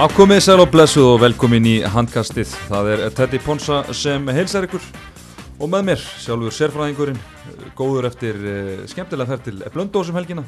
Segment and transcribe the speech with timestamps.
[0.00, 2.48] Afkomið sæl og blessuð og velkomin í handkastið.
[2.70, 4.86] Það er Teddy Ponsa sem heilsar ykkur
[5.60, 7.18] og með mér sjálfur sérfræðingurinn,
[7.76, 10.46] góður eftir uh, skemmtilega ferð til Blöndósum helgina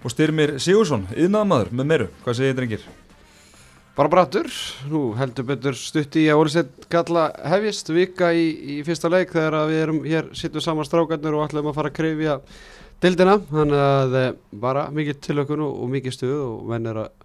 [0.00, 2.08] og styrmir Sigursson, yðnaðamaður með meiru.
[2.24, 2.88] Hvað segir þið drengir?
[4.00, 4.50] Bara brattur,
[4.90, 9.70] nú heldur betur stutti í að Ólisett kalla hefjist vika í, í fyrsta leik þegar
[9.70, 12.40] við erum hér, sittum saman strákarnir og ætlum að fara að krifja
[13.06, 14.30] dildina, þannig að eh,
[14.66, 17.18] bara mikið tilökun og mikið stuð og menn er að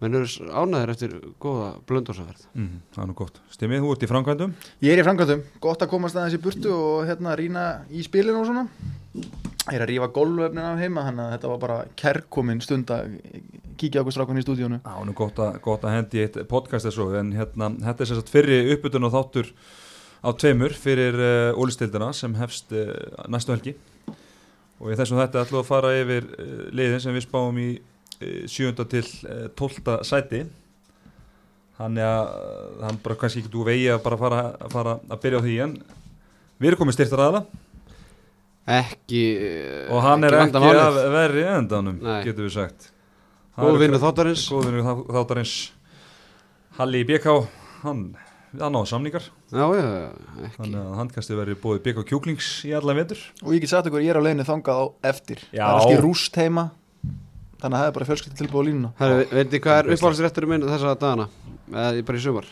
[0.00, 2.46] menn eru ánæðir eftir góða blöndósaferð.
[2.54, 3.40] Mm, það er nú gott.
[3.52, 4.56] Stimmið, þú ert í framkvæmdum?
[4.86, 8.42] Ég er í framkvæmdum, gott að komast aðeins í burtu og hérna rýna í spilinu
[8.42, 8.66] og svona
[9.70, 13.10] Ég er að rífa golvöfnin af heima þannig að þetta var bara kærkomin stund að
[13.80, 17.10] kíkja okkur strákunni í stúdíónu Já, nú gott að, gott að hendi eitt podcast þessu
[17.18, 19.52] en hérna, þetta er sérstaklega fyrri uppbytun og þáttur
[20.24, 22.92] á tveimur fyrir uh, ólistildina sem hefst uh,
[23.30, 23.76] næstu helgi
[24.80, 27.70] og í þessum þetta ætlum að fara yfir uh, liðin sem við spáum í
[28.50, 30.44] sjönda til uh, tólta sæti.
[31.80, 35.40] Þannig að uh, hann bara kannski ekki þú vegi að bara fara, fara að byrja
[35.40, 35.74] á því en
[36.60, 37.44] við erum komið styrtar aðla
[38.70, 39.20] Ekki
[39.90, 42.20] og hann er ekki að verri endanum Nei.
[42.26, 42.90] getur við sagt.
[43.58, 44.46] Góð vinnu þáttarins.
[44.52, 45.54] Góð vinnu þáttarins.
[46.78, 47.34] Halli BK
[47.82, 48.04] hann,
[48.60, 49.26] hann á samningar.
[49.50, 49.86] Já, já,
[50.44, 50.52] ekki.
[50.60, 53.24] þannig að handkasti verið bóðið BK kjúklings í alla vetur.
[53.42, 55.42] Og ég get sagt ykkur, ég er á leiðinu þangað á eftir.
[55.50, 55.64] Já.
[55.64, 56.66] Það er ekki rúst heima
[57.60, 58.90] Þannig að það er bara fjölskyldi tilbúið á línuna.
[59.00, 61.26] Herri, veit þið hvað er uppáhaldsrétturinn minn þessa dagana?
[61.70, 62.46] Eða bara í sumar?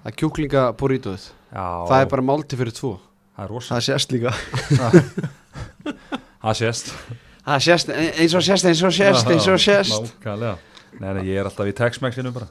[0.00, 1.26] Það er kjúklinga burritoð.
[1.50, 2.92] Já, Það er bara málti fyrir tvo.
[3.36, 3.74] það er rosa.
[3.76, 4.32] Það sést líka.
[6.40, 6.92] Það sést.
[7.44, 9.96] Það sést, eins og sést, eins og sést, eins og sést.
[10.20, 10.56] Nákvæmlega.
[11.00, 12.48] Nei, nei, ég er alltaf í Tex-Mexinu bara.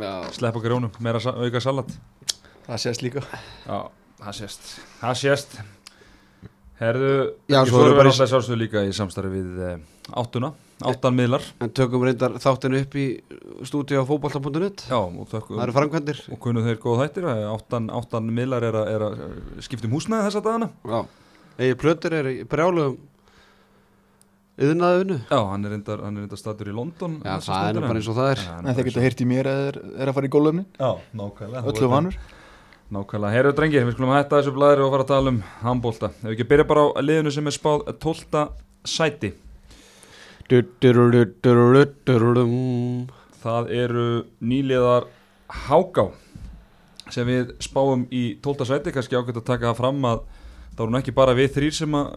[0.00, 1.90] Já, Slepp okkur rónum, meira sa auka salat.
[2.66, 3.22] Það sést líka.
[3.66, 3.78] Já,
[4.24, 4.70] það sést.
[5.00, 5.56] Það sést.
[6.80, 7.12] Herðu,
[7.50, 9.74] Já, svo svo erum erum við bara í- sjálfsög líka í samstarfi við eh,
[10.16, 13.04] áttuna Áttan miðlar en tökum reyndar þáttinu upp í
[13.68, 14.86] stúdíu á fótbolta.net.
[14.88, 16.20] Já, og þökkum Það eru framkvæmdir.
[16.32, 19.20] og kunnu þeir góð þættir að áttan, áttan miðlar er að, er að
[19.66, 21.00] skipta um húsnæði þessa dagana Já.
[21.60, 22.96] Egið plötur er í brjálugum
[24.60, 25.18] yðnaðinu.
[25.30, 28.08] Já, hann er reyndar, hann er reyndar statur í London Já, það er bara eins
[28.12, 28.42] og það er.
[28.60, 31.72] En þeir geta heyrt í mér eða er, er að fara í golvöfnin Já, nákvæmlega
[31.74, 32.18] Öllu vanur
[32.90, 36.24] Nákvæmlega, heyrðu drengir, við skulum hætta þessu blæðri og fara að tala um handbólta Ef
[36.26, 38.42] við ekki byrja bara á liðinu sem er spáð 12.
[38.90, 39.30] sæti.
[43.40, 44.06] Það eru
[44.42, 45.06] nýliðar
[45.50, 46.08] Háká
[47.10, 48.66] sem við spáum í 12.
[48.68, 48.92] sæti.
[48.94, 50.20] Kannski ágætt að taka það fram að
[50.76, 52.10] það voru ekki bara við þrýr sem að,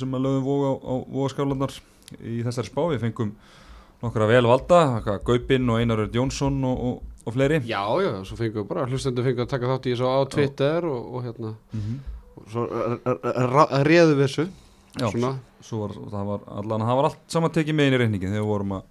[0.00, 1.76] sem að lögum voga á, vogaskálanar
[2.22, 3.30] í þessari spá, við fengum
[4.02, 4.80] nokkra vel valda,
[5.26, 7.60] Gaupin og Einar Jónsson og, og, og fleiri.
[7.66, 10.86] Já, já, svo fengum við bara, hlustendur fengum að taka þátt í þessu á Twitter
[10.90, 11.96] og, og hérna, mm
[12.36, 12.98] og svo r-
[13.48, 14.42] r- réðu við þessu.
[14.96, 15.32] Svona,
[15.64, 18.48] svo var, það var allan, það var allt saman tekið með í reyningin þegar við
[18.48, 18.86] vorum að,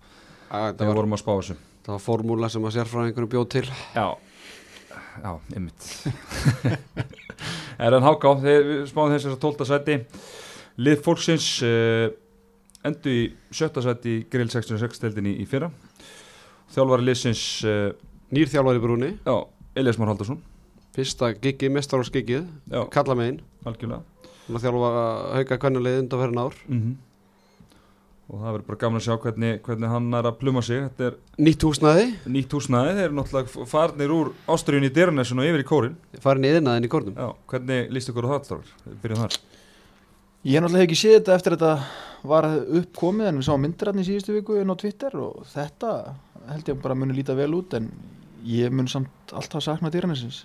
[0.59, 1.55] að, vorum að spá þessu.
[1.85, 3.63] það var formúla sem að sérfræðingunum bjóð til.
[3.95, 4.05] Já,
[5.23, 5.89] já, ymmit
[7.81, 9.69] Er en háká, þegar við spáðum þess að 12.
[9.71, 9.97] sæti.
[10.85, 12.07] Lið fólksins uh,
[12.85, 13.21] endu í
[13.55, 15.71] sjötta sæti í Grill 66 deildinni í fyrra.
[16.75, 17.93] Þjálfari liðsins uh,
[18.35, 19.15] Nýr þjálfari brúni,
[19.77, 20.41] Elias Már Haldarsson
[20.95, 23.41] fyrsta giggi, mestarálsgiggið, Já, kalla megin.
[23.65, 24.14] algjörlega
[24.45, 24.93] Hún að þjálfa
[25.39, 26.61] hauka kvennulegið undan fyrir ár.
[26.69, 26.95] mm
[28.25, 30.79] Og það verður bara gaman að sjá hvernig, hvernig hann er að pluma sig.
[30.81, 35.45] Þetta er Nýtt húsnæði, nýtt húsnæði, þeir eru náttúrulega farnir úr ástriðun í Dyrnesun og
[35.45, 37.19] yfir í kórin farin í yðnaðin í kórnum.
[37.21, 38.71] Já, hvernig líst ykkur á það alltaf?
[39.03, 39.37] Byrjum þar.
[40.45, 41.71] Ég hef náttúrulega ekki séð þetta eftir þetta
[42.33, 42.49] var
[42.81, 45.93] uppkomið en við sáum myndir hann í síðustu viku inn á Twitter og þetta
[46.49, 47.91] held ég bara muni líta vel út en
[48.49, 50.43] ég mun samt alltaf sakna dýranesins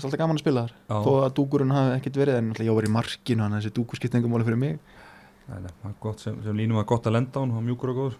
[0.00, 2.74] Það er alltaf gaman að spila þar þó að dúkurinn hafi ekkert verið en ég
[2.78, 4.78] var í markinu hann þessi dúkur skipt engum máli fyrir mig
[5.50, 7.58] Nei, nei, það er gott sem, sem línum að gott að lenda á hann, hann
[7.58, 8.18] var mjúkur og góður.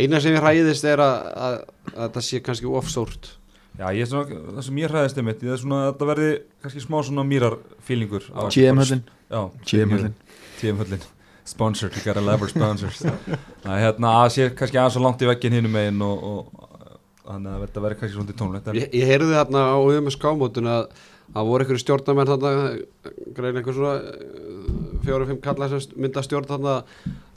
[0.00, 1.56] Eina sem ég hræðist er að, að,
[1.92, 3.28] að það sé kannski ofstórt.
[3.76, 6.10] Já, ég er svona, það sem ég hræðist um mitt, ég er svona að það
[6.14, 6.30] verði
[6.64, 8.30] kannski smá svona mýrar feelingur.
[8.32, 10.16] á- GM-höllin Já, GM-höllin
[10.62, 11.04] TM-höllin.
[11.50, 13.02] Sponsored, you gotta lever sponsors.
[13.04, 16.66] Það er hérna að sé kannski aðeins svo langt í veggin hinum megin og, og
[17.28, 18.72] þannig að þetta verði kannski svona til tónlegt.
[18.80, 20.86] Ég, ég heyrði þarna á með skámótun að
[21.30, 22.52] að voru einhverju stjórnarmenn þarna
[23.36, 23.94] grein einhver svona
[25.04, 26.78] fjóru-fimm kalla sem mynda stjórn þarna.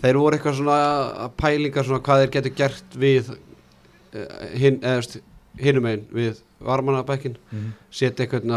[0.01, 5.19] Þeir voru eitthvað svona pælingar svona hvað þeir getur gert við eh, hinn, eða veist,
[5.61, 8.53] hinum einn við varmanabekkin mm, setja einhvern,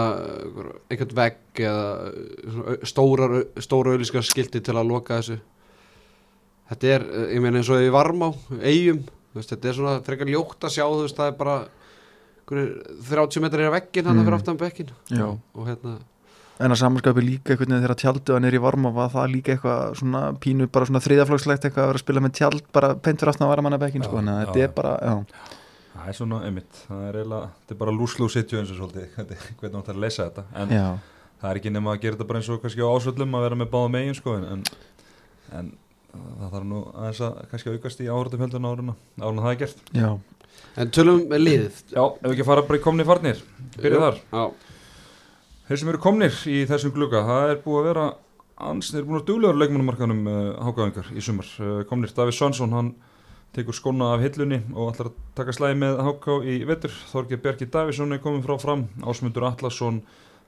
[0.88, 5.40] einhvern vegg eða stórar stóra auðlískar skilti til að loka þessu.
[6.70, 8.32] Þetta er, eh, ég meina eins og í varmá
[8.62, 11.58] eigum, þú veist, þetta er svona frekar ljótt að sjá, þú veist, það er bara
[12.46, 14.25] 30 metrar í veggin hann Mm.
[14.28, 14.90] fyrir aftan bekkin
[15.54, 15.96] og hérna,
[16.58, 19.96] En að samanskapi líka einhvern veginn þegar tjaldið var nýri varma var það líka eitthvað
[19.98, 23.44] svona pínu bara svona þriðaflokslegt eitthvað að vera að spila með tjald bara peintur aftan
[23.44, 25.16] að varma hann að bekkin sko, að já, þetta er bara, já,
[25.96, 29.06] Það er svona einmitt, það er eiginlega, þetta er bara lúslú sitju eins og svolítið,
[29.16, 30.44] hvernig hvernig hann þarf að lesa þetta.
[30.62, 30.87] En Já,
[31.40, 33.56] það er ekki nema að gera þetta bara eins og kannski á ásvöldum að vera
[33.60, 34.62] með báða megin sko en,
[35.56, 35.70] en
[36.16, 39.81] það þarf nú aðeins að kannski aukast í áhörðum heldun áruna áruna það er gert.
[39.92, 40.08] já,
[40.76, 43.38] En tölum liðið Já, ef við ekki fara bara í komni farnir,
[43.78, 44.19] byrja þar.
[44.32, 44.73] Já,
[45.67, 48.02] Þeir sem eru komnir í þessum glugga, það er búið að vera
[48.69, 51.49] ans, þeir eru búin að duglegar leikmannumarkanum uh, hákáðingar í sumar.
[51.58, 52.93] Uh, komnir Davíð Svansson, hann
[53.56, 56.94] tekur skóna af hillunni og ætlar að taka slæði með háká í vetur.
[57.11, 59.99] Þorgir Bjarki Davíðsson er komin frá fram, Ásmundur Atlasson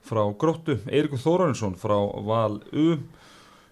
[0.07, 1.97] frá Gróttu, Eirikur Þórarinsson frá
[2.29, 2.87] Val U,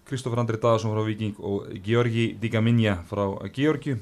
[0.04, 3.24] Kristoffer Andri Daðarsson frá Viking og Georgi Digaminja frá
[3.56, 3.96] Georgiu.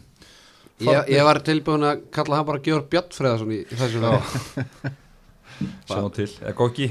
[0.84, 4.02] Ég, ég var tilbúin að kalla hann bara Georg Bjartfreðarsson í, í þessu
[5.88, 6.90] Sjá til, eða Goggi.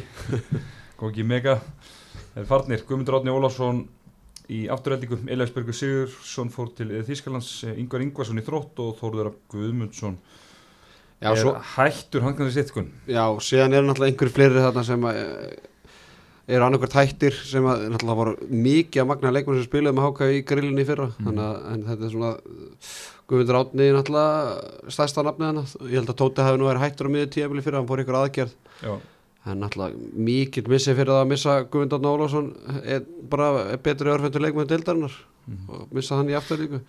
[0.99, 1.59] Goggi Mega.
[2.35, 3.83] Er farnir, Guðmundur Átni Ólafsson
[4.51, 10.17] í afturrældingu, Eliasbergur Sigursson fór til Þýskalands, Ingvar Ingvarsson í þrótt og Þórður Rapp Guðmundsson
[11.23, 15.19] Já, er svo, hættur hangandi sittkun já, síðan er náttúrulega einhverju fleiri þarna sem að,
[15.21, 15.69] eh,
[16.47, 20.27] eru annarkvært hættir sem að náttúrulega voru mikið að magna leikmenn sem spilaði með háka
[20.29, 21.07] í grillinni fyrra.
[21.09, 21.25] Mhm.
[21.25, 22.31] þannig að en þetta er svona
[23.25, 27.13] Guðmundur Átni náttúrulega stærsta nafnið hann ég held að Tóti hafi nú verið hættur á
[27.15, 28.53] miður tíabili fyrir hann fór ykkur aðgerð.
[29.45, 32.53] En náttúrulega mikill missi fyrir það að missa Guðmundur Átni Ólafsson
[32.85, 35.11] er bara er betri örfendur leikmenn deildarinnar.
[35.47, 35.69] Mhm.
[35.69, 36.81] og missa hann í afturlíku.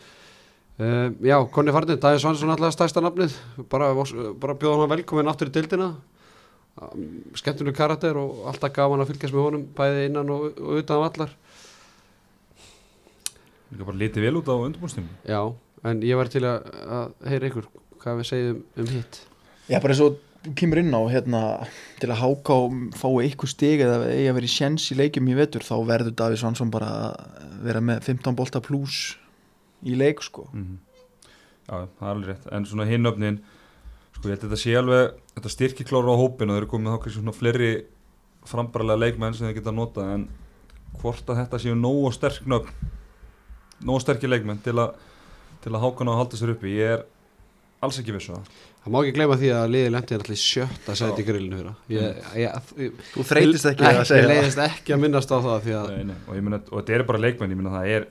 [0.79, 3.33] Uh, Já, Konni Farnir, Dæði Svansson náttúrulega stærsta nafnið.
[3.71, 3.95] Bara,
[4.37, 5.95] bara bjóða hann velkomin aftur í deildina
[6.77, 7.05] Um,
[7.39, 11.31] skemmtuleg karakter og alltaf gaman að fylgjast með honum bæði innan og, og utan vallar
[13.71, 15.41] líka bara litið vel út á undirbúnstími Já,
[15.89, 16.69] en ég var til að,
[16.99, 17.71] að heyra ykkur
[18.03, 19.21] hvað við segjum um hitt.
[19.71, 21.41] Já, bara eins og þú kemur inn á hérna,
[22.03, 22.59] til að háká
[23.01, 26.75] fái eitthvað stig eða vera í sjens í leikjum í vetur þá verður Davíð Svansson
[26.75, 29.17] bara að vera með 15 bolta pluss
[29.81, 30.51] í leik sko.
[30.53, 30.83] Mm
[31.67, 32.45] Já, það er alveg rétt.
[32.55, 33.41] En svona hinn öfnin
[34.27, 36.71] Sko ég held að þetta sé alveg Þetta styrkir klára á hópin og þeir eru
[36.73, 37.69] komið þá kannski svona fleiri
[38.47, 40.25] frambaralega leikmenn sem þeir geta nota en
[40.99, 42.89] hvort að þetta séu nógu sterk nöfn
[43.87, 44.97] nógu sterkir leikmenn til að
[45.63, 47.05] til að hákana að halda sér uppi ég er
[47.85, 48.51] alls ekki vissu það.
[48.87, 51.97] Það má ekki gleyma því að liði lendi náttúrulega í sjötta sæti í grillinu fyrir
[51.97, 54.35] ég, ég, ég, Þú þreytist ekki að segja Ég það.
[54.35, 56.97] leiðist ekki að minnast á það því að Nei, nei, og, ég meina, og þetta
[56.99, 58.07] eru bara leikmenn ég meina það er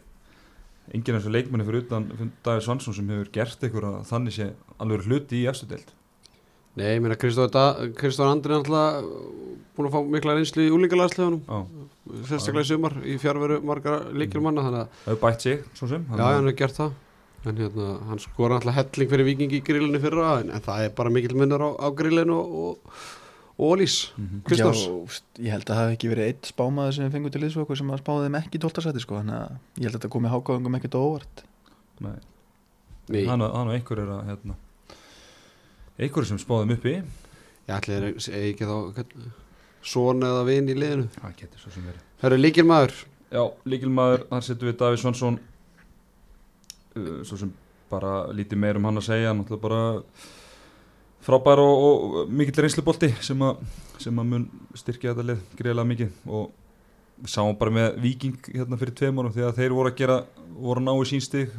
[0.94, 2.10] enginn eins og leikmenni fyrir utan
[2.46, 4.50] Davíð Svansson sem hefur gert ykkur að þannig sé
[4.84, 5.96] alveg hluti í efstu deild
[6.76, 9.04] Nei, ég meina Kristóð Andri er náttúrulega
[9.76, 11.58] búin að fá mikla reynslu í úlingalagslegunum Já,
[12.30, 15.90] sérstaklega í sumar í fjárveru margar líkir manna þannig að það hefur bætt sig svo
[15.92, 16.96] sem já, hann hefur gert það.
[17.46, 20.96] En hérna, hann skora alltaf helling fyrir vikingi í grillinu fyrra en, en það er
[20.98, 23.00] bara mikill munur á, á grillinu og, og,
[23.56, 23.96] og Ólís.
[24.18, 24.44] Mhm.
[24.50, 27.44] Kristofs Já, ég held að það hafi ekki verið eitt spámaður sem við fengum til
[27.46, 28.86] liðsvöku sem að spáði þeim ekki í 12.
[28.88, 31.46] sæti sko, þannig að ég held að þetta komi hákáðungum ekkert óvart.
[32.04, 32.18] Nei,
[33.14, 34.56] Nei, hann hann
[35.96, 36.96] og einhver er að hérna, einhver sem spáðum uppi.
[37.66, 38.78] Ég ætli þeir segi ekki þá
[39.86, 41.10] son eða vin í liðinu.
[41.18, 42.08] Það getur svo sem verið.
[42.20, 43.04] Það eru líkir maður
[43.36, 45.38] Já, líkilmaður, þar setjum við Davíð Svansson
[46.96, 47.54] uh, svo sem
[47.90, 49.80] bara lítið meir um hann að segja náttúrulega bara
[51.26, 53.56] frábær og, og mikill reynslubolti sem, a,
[54.02, 54.46] sem að mun
[54.78, 56.22] styrkja þetta lið greiðlega mikið.
[56.30, 56.54] Og
[57.16, 60.20] við sáum bara með Viking hérna fyrir tveim árum því að þeir voru að gera
[60.56, 61.58] voru að ná í sín stig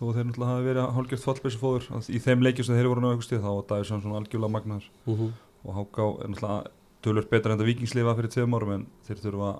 [0.00, 3.00] þó þeir náttúrulega hafi verið hálgjört fallbeysu fóður að í þeim leikjum sem þeir voru
[3.00, 4.86] að ná eitthvað stig þá var Davíð Svansson algjörlega magnaður.
[5.06, 5.32] Uh -huh.
[5.64, 6.70] og Háká er náttúrulega
[7.02, 9.50] tölur betra en þetta vikingslifa fyrir tveim árum en þeir þurfa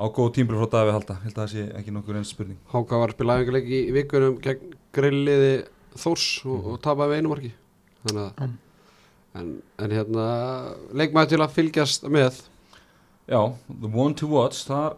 [0.00, 1.14] á góð tímbil frá Davíð halda.
[1.24, 2.58] Held að það sé ekki nokkur eins spurning.
[2.72, 7.28] Háka var að spila æfingarleik í vikunum gegn grilliði Þórs og, og tapaði við einu
[7.28, 7.52] marki.
[8.06, 8.58] Þannig að Mm.
[9.34, 10.26] en, en hérna
[10.94, 12.42] leikmaður til að fylgjast með.
[13.28, 14.96] Já, the one to watch þar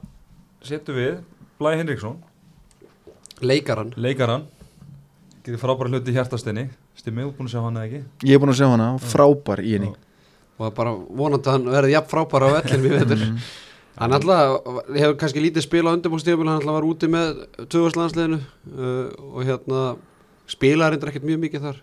[0.62, 1.18] setjum við
[1.58, 2.22] Blæ Henriksson,
[3.40, 4.46] leikaran leikarann.
[5.42, 8.00] Getur frábæra hluti í hjartastinni stimmið, þú búin að sjá hann eða ekki?
[8.28, 9.92] Ég er búin að sjá hana, frábær í henni.
[10.58, 13.22] Og það er bara vonandi að hann verði jafn frábæra á vellinum í vetur.
[13.26, 13.38] Mhm.
[13.92, 19.08] hann alltaf hefur kannski lítið spila á undirbúrstíðum hann alltaf var úti með tvöðurslandsliðinu uh,
[19.36, 19.82] og hérna
[20.48, 21.82] spilaði reyndar ekkert mjög mikið þar.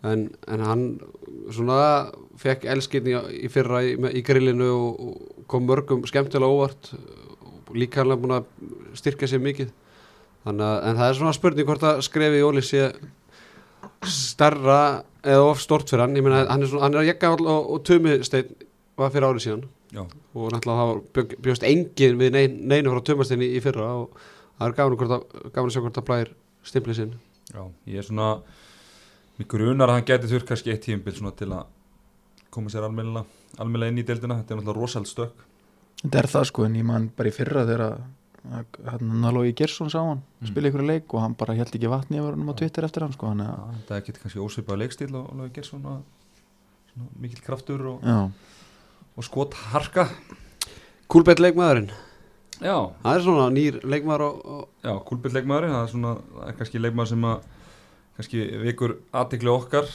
[0.00, 0.82] En, en hann
[1.52, 1.78] svona
[2.40, 6.92] fekk elskirni í fyrra í, í grillinu og, og kom mörgum skemmtilega óvart.
[7.76, 8.48] Líka hann búin að
[8.96, 9.74] styrka sér mikið
[10.46, 12.84] þannig að en það er svona spurning hvort að skrefi í Óli sé
[14.08, 14.80] starra
[15.24, 16.16] eða of stort fyrir hann.
[16.16, 18.54] Ég meina hann er, svona, hann er að jekka og, og tumisteinn
[19.00, 19.64] var fyrir árið síðan.
[19.90, 23.88] Já, og náttúrulega það var bjó- bjóst engin við nein, neinu frá tumastinni í fyrra
[24.04, 24.20] og
[24.60, 26.30] það er gafin, að, gafin að sjá hvort að blæðir
[26.70, 27.14] stimplið sinn
[27.50, 28.28] já, ég er svona
[29.40, 31.66] mig grunar að hann geti þurr kannski eitt tímbil svona til að
[32.54, 35.42] koma sér almennilega inn í deildina, þetta er náttúrulega rosald stök.
[36.04, 37.98] Þetta er það sko, en ég man bara í fyrra þegar að
[39.00, 40.48] Nalói Gersson sá hann Mm.
[40.48, 43.12] spila ykkur leik og hann bara held ekki vatni yfir hann á Twitter eftir hann
[43.12, 45.98] sko hann Já, þetta er ekki kannski ósvipað leikstíl og alveg ger svona,
[46.94, 48.06] svona mikill kraftur og,
[49.16, 50.08] og skot harka.
[51.10, 51.90] Kúlbett leikmaðurinn?
[52.60, 56.48] Já, Það er svona nýr leikmaður og, og já, kúlbill leikmaður það er svona, það
[56.48, 57.44] er kannski leikmaður sem að
[58.16, 59.86] kannski vikur aðtikli okkar.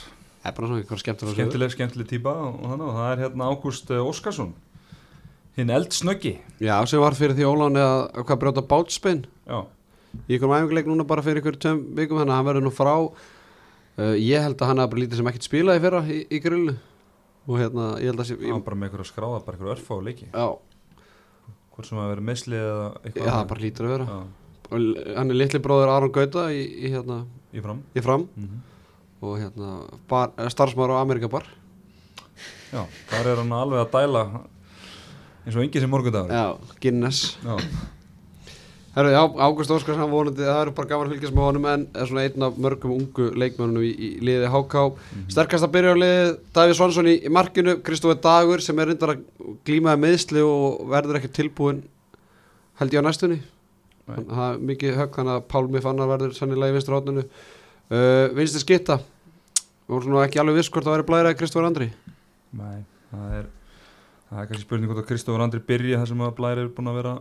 [0.46, 3.50] Það er bara svona eitthvað skemmtileg, skemmtileg típa og, og þannig og það er hérna
[3.50, 4.54] Ágúst eh, Óskarsson
[5.56, 6.36] hinn eldsnöggi.
[6.64, 9.24] Já, sem var fyrir því Óláni að, að hvað brjóta bátspinn.
[9.48, 9.62] Já,
[10.26, 12.92] í ykkur æfinguleik núna bara fyrir ykkur tveim vikum þannig að hann verður nú frá
[12.96, 16.78] uh, ég held að hann hafa bara lítið sem ekkert spilaði fyrra í, í grillinu
[17.46, 19.98] og hérna, ég held að sé, ég, bara með ykkur að skráða bara ykkur örfá
[20.02, 20.30] leiki.
[20.32, 21.04] Já,
[21.76, 24.08] hvort sem að vera meðsli eða já, eitthvað það bara lítur að vera.
[24.16, 24.80] Já,
[25.20, 27.20] hann er litli bróður Aron Gauta í, í, hérna,
[27.54, 27.84] í fram.
[27.94, 28.26] í fram.
[28.40, 28.64] Mm
[29.26, 29.70] og hérna,
[30.10, 31.48] bar, starfsmaður á Amerikabar
[32.74, 34.24] Já, þar er hann alveg að dæla
[35.46, 36.32] eins og engi sem morgundagur.
[36.34, 37.38] Já, Guinness.
[37.46, 37.56] Já,
[38.96, 41.82] Herru, já, Ágúst Óskars hann vonandi, það eru bara gaman að fylgjast með honum en
[42.00, 44.84] er svona einn af mörgum ungu leikmennunum í, í liði HK
[45.34, 49.12] sterkast að byrja á liði Davíð Svansson í, í markinu Kristófi Dagur sem er reyndar
[49.18, 49.26] að
[49.68, 51.82] glímaði meðsli og verður ekki tilbúin
[52.80, 53.42] held ég á næstunni.
[54.08, 58.32] Hann- það er mikið högg þannig að Pálmi Fannar verður sannilega í vinstra hótninu uh,
[58.40, 59.02] vinsti skitta
[59.92, 61.92] og ekki alveg viss hvort það verður blæraði Kristófur Andri?
[62.56, 62.80] Nei,
[63.12, 63.52] það er
[64.30, 66.92] það er kannski spurning hvort að Kristófur Andri byrja þar sem að Blær er búin
[66.92, 67.16] að vera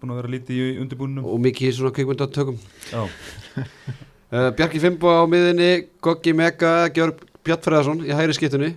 [0.00, 2.58] búin að vera lítið í undirbúninum og mikið í svona kvikmyndatökum.
[2.94, 5.70] Uh, Bjarki Fimbo á miðinni
[6.04, 8.74] Goggi Mega, Georg Bjartfræðarsson í hægri skittunni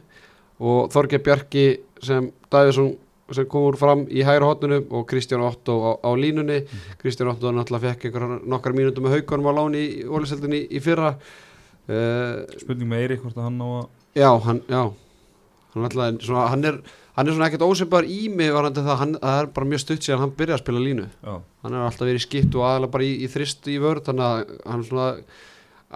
[0.57, 1.65] og Þorgeir Bjarki
[2.03, 2.95] sem Davíðsson
[3.35, 6.61] sem komur fram í hægra hotninu og Kristján Otto á, á línunni.
[7.01, 11.17] Kristján Otto náttúrulega fekk einhver nokkar mínútur með haugunum á láni í óliseldinni í fyrra.
[11.87, 13.83] Uh, spurning með Eirik hvort að hann á að
[14.19, 14.81] já, hann, já
[15.85, 16.81] hann, svona, hann er
[17.17, 20.33] hann er svona ekkert ósefbar í mig varandi það, er bara mjög stutt síðan hann
[20.37, 21.05] byrjaði að spila línu.
[21.25, 24.03] Já, hann er alltaf verið í skitt og aðalega bara í, í þrist í vörð
[24.11, 25.07] þannig að hann svona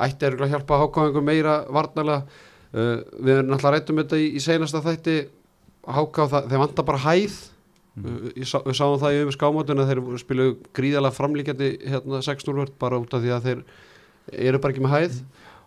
[0.08, 4.82] ætti að hjálpa hákáðingur meira varnalega uh, við erum alltaf rættum þetta í, í seinasta
[4.88, 5.18] þætti.
[5.92, 7.38] Hákáð, þeir vantar bara hæð.
[7.92, 8.08] Mm.
[8.08, 12.74] uh, ég við sáum það í um skámátuna þeir spilu gríðalega framlíkjandi hérna 6-0 vörð
[12.82, 13.64] bara út af því að þeir
[14.50, 15.18] eru bara ekki með hæð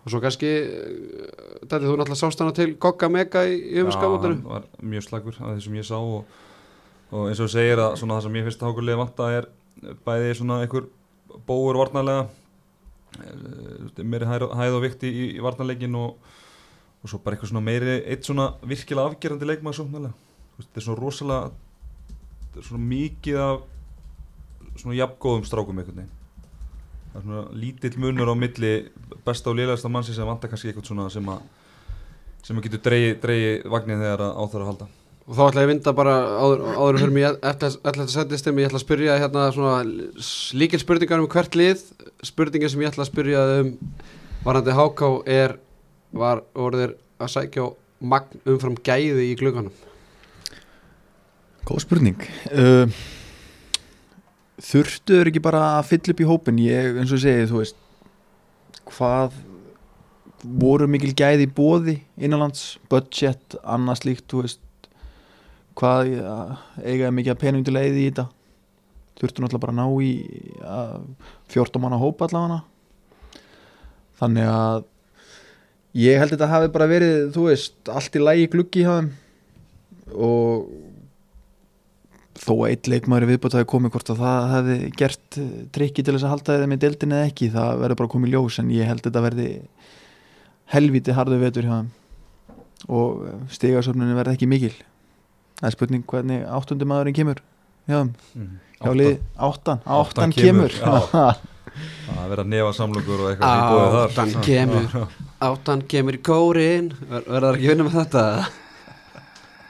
[0.05, 1.27] og svo kannski uh,
[1.65, 5.07] þetta þú náttúrulega sást hana til Gogga Mega í, í um Já, hann var mjög
[5.09, 6.39] slagur að því sem ég sá og,
[7.11, 9.51] og eins og segir að svona það sem ég finnst að hákurlega vanta er
[10.07, 10.89] bæði svona einhver
[11.49, 12.27] bóur varnarlega
[13.25, 16.19] eh, meiri hæð, hæð og vikti í, í varnarleikin og,
[17.03, 19.49] og svo bara eitthvað svona meiri eitt svona virkilega afgerandi
[20.55, 23.65] veist, þetta er svona rosalega er svona mikið af
[24.79, 26.24] svona jafngóðum strákum einhvern veginn
[27.15, 28.73] það er svona lítill munur á milli
[29.25, 31.45] besta og liðlegasta mannsi sem vantar kannski eitthvað svona sem að
[32.45, 34.89] sem að getur dreigi, dreigi vagnir þegar að á þar að halda.
[35.25, 38.69] Og þá ætla ég að vinda bara áður, áður fyrir mig eftir þetta setjastum, ég
[38.69, 39.79] ætla að spyrja hérna svona
[40.61, 41.87] líkil spurningar um hvert lið.
[42.29, 43.73] Spurningin sem ég ætla að spyrja um
[44.45, 45.57] varandi HK er
[46.13, 47.71] var orðir að sækja
[48.05, 49.73] magn umfram gæði í glögganum
[51.65, 52.21] Góð spurning.
[52.53, 52.91] Uh,
[54.63, 57.81] Þurftuður ekki bara að fylla upp í hópin ég, eins og segi, þú veist
[58.93, 59.35] hvað
[60.45, 64.61] voru mikil gæði bóði innanlands, budget annað slíkt, þú veist
[65.79, 66.13] hvað
[66.85, 68.29] eigaði mikið pening til leiði í þetta?
[69.19, 70.13] Þurftu náttúrulega bara að ná í
[70.67, 70.95] að
[71.55, 72.61] 14 manna hópa allavega.
[74.21, 74.87] Þannig að
[75.99, 79.13] ég held að þetta hafi bara verið þú veist, allt í lægi gluggi í hafum
[80.15, 80.67] og
[82.35, 86.15] þó að eitt leikmaður viðbútt hafi komið hvort að það hefði gert eh, trikki til
[86.17, 88.73] þess að halda þeim í deildin eða ekki það verður bara komið í ljós en
[88.75, 89.49] ég held að þetta verði
[90.75, 91.91] helviti harðu vetur hjá þeim.
[92.95, 93.23] Og
[93.55, 94.75] stigasöfnunni verði ekki mikil.
[95.61, 97.39] Það er spurning hvernig áttundi maðurinn kemur
[97.89, 98.11] hjá þeim.
[98.75, 98.97] Hjá Átta.
[98.99, 101.39] liði áttan, Áttan áttan kemur, kemur,
[102.05, 104.11] Það verða nefa samlokur og eitthvað í bóði þar.
[104.11, 104.99] Áttan kemur.
[105.49, 108.25] Áttan kemur í kórin Ver, verðar ekki vinna með þetta?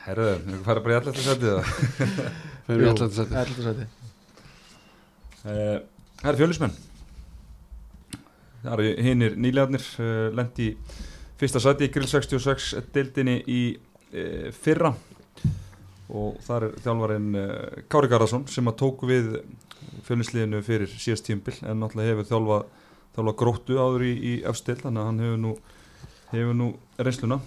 [0.04, 2.34] Herðu, við færum bara í allir setið það
[2.66, 2.86] fyrir Jú.
[2.88, 3.86] ég ætla að setja Ellefta sæti.
[5.44, 5.80] Eh,
[6.24, 6.76] Það fjölusmenn
[8.64, 10.76] Það eru hinnir nýlegarnir uh, lendi í
[11.40, 14.94] fyrsta sæti í Grill 66 deildinni í uh, fyrra
[16.14, 19.34] og þar er þjálfarinn uh, Kári Garðarsson sem að tók við
[20.06, 22.64] fjölusliðinu fyrir síðast tímbil en náttúrulega hefur þjálfað
[23.14, 25.52] þjálfa gróttu áður í, í efstild þannig að hann hefur nú,
[26.32, 26.70] hefur nú
[27.04, 27.40] reynsluna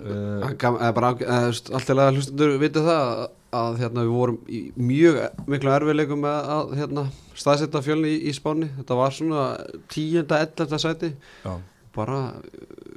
[0.00, 5.20] uh, bara, veist, allt til að hlustundur viti það að, hérna, við vorum í mjög
[5.50, 7.04] miklu erfiðleikum með að hérna,
[7.38, 9.44] staðsetja fjölni í, í spáni þetta var svona
[9.92, 11.12] tíunda, ellefta sæti.
[11.44, 11.54] Já,
[11.94, 12.18] bara,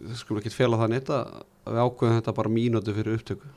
[0.02, 1.38] við skulum ekki fela það neitt að
[1.68, 3.54] við ákveðum þetta bara mínúti fyrir upptöku.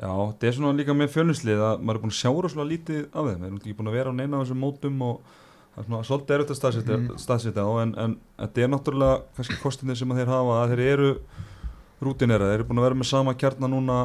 [0.00, 3.02] Já, það er svona líka með fjölnislið að maður er búin að sjára svona lítið
[3.10, 5.18] af þeim, maður er ekki búin að vera á neina þessum mótum og
[5.74, 6.60] það er svona svolítið erfitt að
[7.20, 7.68] staðsetja, Mm.
[7.68, 11.10] á en, en þetta er náttúrulega kannski kostinni sem að þeir hafa að þeir eru
[12.00, 13.96] rútinera, þeir eru búin að vera með sama kjarna núna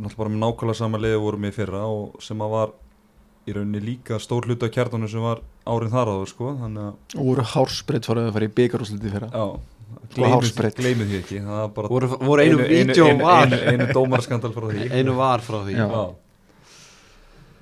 [0.00, 2.72] náttúrulega bara með nákvæmlega sama liði vorum við fyrra og sem að var
[3.48, 7.18] í rauninni líka stór hluti af kjarnanum sem var árið þar áður sko, þannig að
[7.20, 9.28] og voru hársbreytt farið að fara í byggarúsliti fyrra?
[9.34, 9.46] Já,
[10.16, 13.46] gleymið því ekki það var bara voru, voru einu, einu, einu, einu, var.
[13.46, 14.88] einu, einu dómarskandal frá því.
[14.98, 15.76] Einu var frá því.
[15.78, 15.86] Já.
[15.94, 16.04] Já.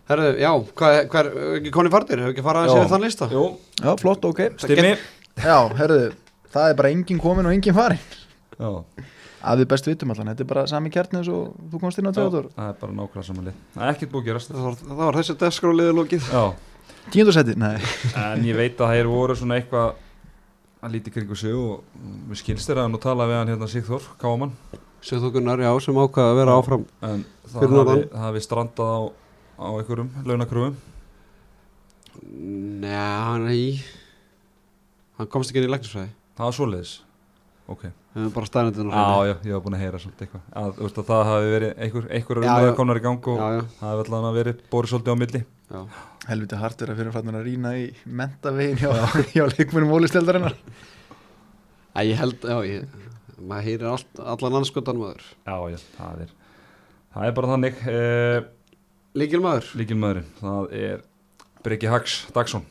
[0.08, 1.26] Herðu, já, hvað, er
[1.58, 3.28] ekki koni fardir, hefur ekki farað að sér þann lista?
[3.28, 3.42] Jú,
[3.76, 4.40] já, flott, ok.
[4.62, 4.94] Stimmi.
[5.36, 6.06] Já, herðu,
[6.54, 8.00] það er bara engin komin og engin farin
[8.58, 8.70] Já,
[9.42, 12.10] að við best vitum allan, þetta er bara sami kjarni eins og þú komst inn
[12.10, 14.50] á Theodor það er bara nákvæmlega samanlið Það er ekkert búið að gerast.
[14.54, 16.28] Það var, það var þessi deskráliðu lókið
[17.12, 17.78] tíundarsæti, nei.
[18.18, 19.88] En ég veit að þeir voru svona eitthvað
[20.82, 21.80] að líti kringu sig og
[22.28, 24.52] við skilst þeirra að nú tala við hann hérna Sigþór, Káman
[24.98, 29.00] Sjöþókunar, já, sem ákvaða að vera áfram en það hafi, hafi strandað á,
[29.62, 30.78] á einhverjum launakröfum?
[32.82, 33.82] Nei,
[35.18, 36.10] Hann komst ekki inn í læknisfræði
[37.68, 37.82] Það var svoleiðis Ok,
[38.14, 40.44] Það er bara staðnendin já, já, ég var búin að heyra samt eitthvað.
[40.56, 43.62] Að, veist, að það hafi verið einhver, einhver umræða konar í gang og Já, já,
[43.78, 45.42] það hafi allan að verið borið svolítið á milli.
[45.68, 45.80] Já.
[46.28, 48.88] Helviti hartur að fyrir fannur að rýna í mentavegin hjá,
[49.34, 50.56] hjá leikmunum ólisteldarinnar
[51.92, 52.96] Æ, ég held, já, ég
[53.38, 55.28] Maður heyrir allt, allan anskotan maður.
[55.44, 56.32] Já, já, það er
[57.12, 58.40] Það er bara þannig eh,
[59.20, 61.04] Líkil maður Líkilmaðurinn, það er
[61.68, 62.64] Breki Hags Dagsson.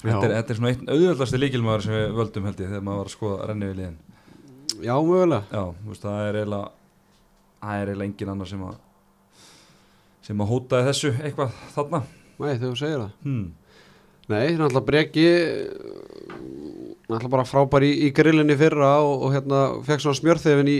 [0.00, 3.02] Þetta er, þetta er svona einn auðvöldasti líkilmaður sem við völdum held ég þegar maður
[3.02, 3.98] var að skoða renni við liðin
[4.80, 5.42] Já, mögulega.
[5.50, 6.68] Já, veist, það er eiginlega
[7.60, 8.78] það er eiginlega engin annar sem að
[10.24, 12.00] sem að hótaði þessu eitthvað þarna.
[12.40, 13.10] Nei, þegar þú segir það.
[13.24, 13.46] Hmm.
[14.30, 15.26] Nei, náttúrulega breki
[17.10, 20.78] Náttúrulega bara frábær í, í grillinni fyrra og, og hérna fekk svona smjörþefin í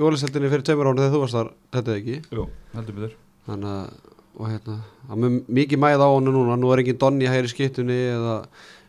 [0.00, 2.18] jóliseldinni fyrir tveimur ára þegar þú varst þar, þetta ekki?
[2.36, 3.14] Jú, heldur betur.
[3.48, 6.56] Þannig að, og hérna það er mikið mæð á hann núna.
[6.56, 8.36] Nú er engin Donni hægri skiptunni eða,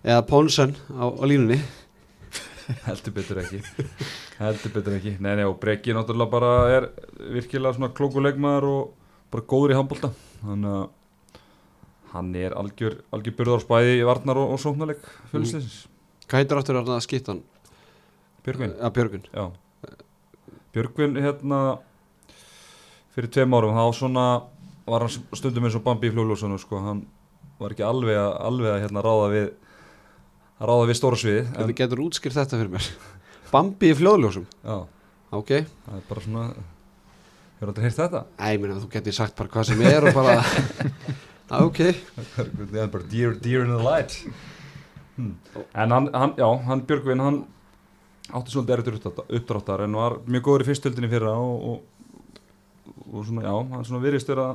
[0.06, 1.60] eða Ponsen á, á línunni.
[2.88, 3.60] Heldur betur ekki.
[4.40, 5.18] Heldur betur ekki.
[5.20, 6.90] Nei, nei, og Breki náttúrulega bara er
[7.36, 8.82] virkilega svona klókulegmaður og
[9.32, 10.12] bara góður í handbólta
[10.42, 10.90] þannig að
[12.12, 15.86] hann er algjör, algjör byrðar á spæði í varnar og, og sóknarleik fjölusleisins
[16.28, 17.40] Hvað heitir aftur þarna skiptan?
[18.46, 19.46] Björgvin, Að Björgun já.
[20.72, 21.60] Björgvin hérna
[23.16, 24.26] fyrir tveim árum þá svona
[24.88, 27.04] var hann stundum eins og Bambi í fljóðljósunu sko, hann
[27.62, 29.48] var ekki alveg að, alveg að hérna ráða við
[30.62, 32.92] að ráða við stóra sviði en, Þetta getur útskýrt þetta fyrir mér?
[33.52, 34.78] Bambi í fljóðljósum já,
[35.32, 35.52] Ok,
[35.86, 38.24] það er bara svona hefur aldrei heyrt þetta?
[38.42, 40.40] Æ, meina þú getur sagt bara hvað sem er og bara
[41.66, 41.82] Ok,
[42.32, 44.14] Það er bara deer, deer in the light.
[45.18, 45.34] Hmm.
[45.76, 47.42] En hann, hann, já, hann Björgvin hann
[48.32, 51.82] átti svolítið erður uppdráttar en var mjög góður í fyrstöldinni fyrra og, og,
[53.12, 54.50] og svona, já, hann svona virðist vera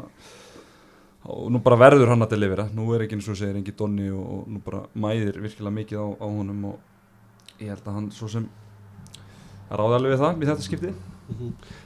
[1.26, 2.68] og nú bara verður hann að delivera.
[2.74, 6.02] Nú er ekki eins og segir engi donni og, og nú bara mæðir virkilega mikið
[6.02, 8.46] á, á honum og ég held að hann svo sem
[9.70, 10.98] ráði alveg við það við þetta skiptið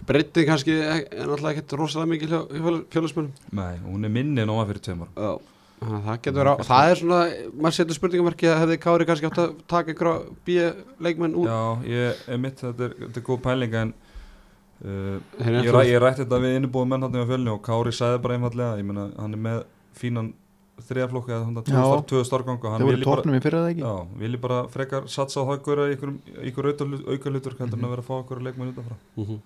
[0.08, 2.34] breytið kannski er náttúrulega ekkert rosalega mikið
[2.92, 5.30] fjölusmönum Nei, hún er minni en hún var fyrir tveim ára Já,
[5.80, 7.20] það getur verið á Það er svona,
[7.56, 10.66] maður setur spurningamarki að hefði Kári kannski átt að taka einhverja bíja
[11.00, 11.48] leikmenn út.
[11.48, 13.94] Já, ég mitt, þetta er, þetta er góð pæling en
[14.84, 18.22] uh, ég, ræ, ég rætti þetta við innibúið menn hann á fjölni og Kári sagði
[18.24, 19.62] bara einfallega, ég meina hann er með
[20.00, 20.32] fínan
[20.80, 21.84] þriðaflokk eða hann Já.
[22.08, 24.40] tvö starfgang og hann þau voru vilji bara, tóknum í fyrra það ekki já, vilji
[24.40, 25.82] bara frekar satsa á það ykkur,
[27.14, 29.40] auka hlutur heldur en að vera að fá ykkur leikmenn utanfrá Mhm.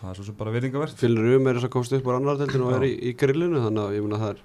[0.00, 2.38] það er svo sem bara virðingavert Fylgur um er þess að komast upp úr annar
[2.40, 4.40] deildinu og er í, í grillinu þannig að ég meina það er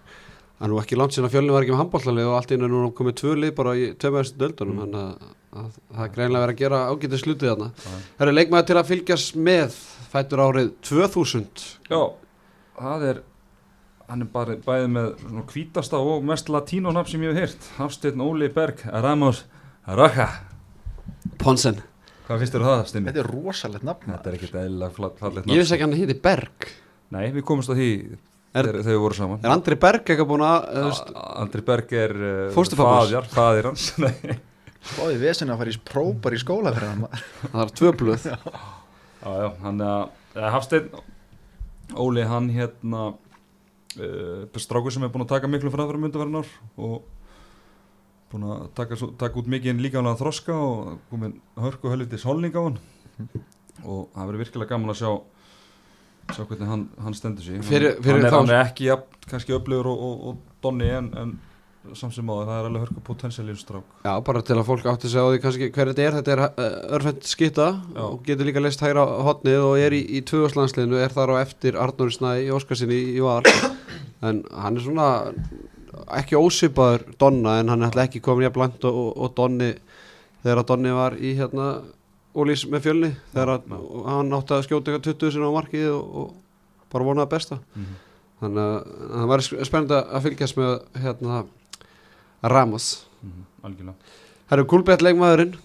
[0.60, 2.66] Það er nú ekki langt að fjölni var ekki með handbóllalið og allt í einu
[2.68, 3.84] er nú komið tvö lið bara í
[4.74, 4.80] Mm.
[4.84, 7.68] þannig að, að það er greinlega verið að gera ágætið slutið þarna.
[8.20, 9.78] Það eru leikmaður til að fylgjast með
[10.10, 12.02] fættur árið 2000 Já,
[12.80, 13.22] það er
[14.10, 17.68] hann er bara bæðið með svona hvítasta og mest latínónafn sem ég hef heyrt.
[17.78, 19.44] Hafsteinn Óli Berg Ramos
[19.86, 20.30] Raja
[21.42, 21.78] Ponsen.
[22.28, 23.10] Hvað finnst þér um það, Stinni?
[23.10, 26.18] þetta er rosalegt nafn Þetta er ekkert eðlilega fallegt Ég vissi ekki að hann heiti
[26.26, 26.68] Berg.
[27.16, 27.88] Nei, við komumst að því
[28.50, 29.40] Er- þegar þegar við vorum saman.
[29.46, 30.68] Er Andri Berg eitthvað búin að
[31.44, 32.74] Andri Berg er uh, hans?
[32.82, 33.88] faðir, faðir hans.
[34.02, 34.38] Nei.
[34.90, 37.06] spáði vesen að fara í próbar í skóla fyrir hann
[37.52, 38.28] Það er tvö blöð
[39.20, 40.02] Já, hann að
[40.38, 40.90] uh, Hafsteinn
[42.00, 47.02] Óli, hann hérna uh, strákur sem er búin að taka miklu framfærum undanverðin ár og
[48.30, 52.78] búin að taka, taka út mikið líkanlega þroska og komin hörku helvitis holning á hann.
[53.84, 55.12] Og það verður virkilega gaman að sjá
[56.30, 59.56] sjá hvernig hann, hann stendur Fyrir- fyrir hann, er, þá- hann er ekki jafn, kannski
[59.58, 61.32] öflugur og, og, og Donni en, en
[61.98, 63.94] samt sem áður, það er alveg hörku potensial í strák.
[64.06, 66.42] Já, bara til að fólk átti sig á því kannski hver þetta er, þetta er
[66.46, 66.66] uh,
[66.98, 68.02] örfend skitta Já.
[68.06, 71.80] og getur líka leist hægra hotnið og er í, í tvöðslandsliðinu, er þar á eftir
[71.80, 73.48] Arnóri Snæ í Óskarsinni í, var
[74.28, 75.08] en hann er svona
[76.20, 79.72] ekki ósvipaður Donna en hann er alltaf ekki komin jafn langt og, og, og Donni
[80.44, 81.72] þegar að Donni var í hérna
[82.38, 83.74] Ólís með fjölni þegar að,
[84.06, 87.58] hann átti að skjóta eitthvað 20 sinna á markið og, og bara vonaði besta.
[87.78, 87.98] Mm
[88.40, 88.76] þannig að
[89.14, 91.40] það var spennandi að fylgjast með hérna
[92.44, 93.06] Ramos.
[93.64, 93.96] Algjörlega.
[94.50, 95.58] Það eru kúlbett leikmaðurinn.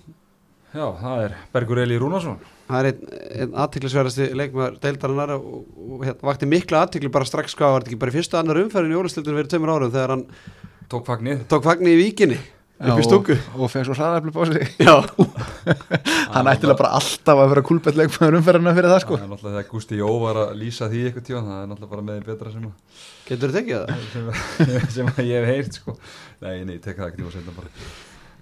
[0.74, 2.40] Já, það er Bergur Eli Rúnarsson.
[2.64, 3.12] Það er einn,
[3.44, 7.92] einn aðtiklisverðasti leikmaður deildarinnar og, og hérna, vakti mikla aðtikli bara strax hvað var þetta
[7.92, 10.24] ekki bara í fyrstu annar umferðin í ólistildinu fyrir tveimur árum þegar hann
[10.90, 11.44] Tók fagnið.
[11.52, 12.38] tók fagni í víkinni
[12.92, 14.64] upp í stúku og, og fegst svo hraðafli á sig.
[14.84, 14.94] Já,
[16.34, 19.18] hann ættilega bara alltaf að vera kúlbett leikmaður umferðina fyrir það sko.
[19.18, 21.92] Það er náttúrulega þegar Gústi Jó var að lýsa því eitthvað tíma Það er náttúrulega
[21.94, 22.74] bara með því betra sem að,
[23.28, 23.88] getur þið tekið það?
[24.14, 24.24] sem,
[24.96, 25.90] sem að ég hef heyrt sko.
[26.44, 27.68] Nei, nei, tek það ekki tíma setna bara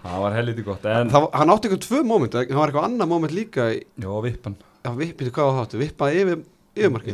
[0.02, 3.12] Það var helviti gott En, það hann átti eitthvað tvö móment, það var eitthvað annað
[3.12, 4.56] móment líka í, já, vippan.
[4.82, 6.38] Já, vippið hvað áttu, vippaði yfir,
[6.72, 7.04] Yfir-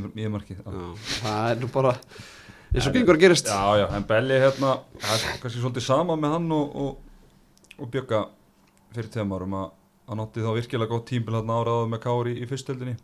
[1.29, 1.59] er
[2.75, 3.49] eins og gengur að gerist.
[3.49, 6.97] Já, já, en Belli hérna Það er kannski svolítið sama með hann og, og,
[7.79, 8.25] og Bjögga
[8.95, 9.71] fyrir tveim árum að
[10.09, 12.95] hann átti þá virkilega gott tímbil hann áraðið með Kári í fyrstöldinni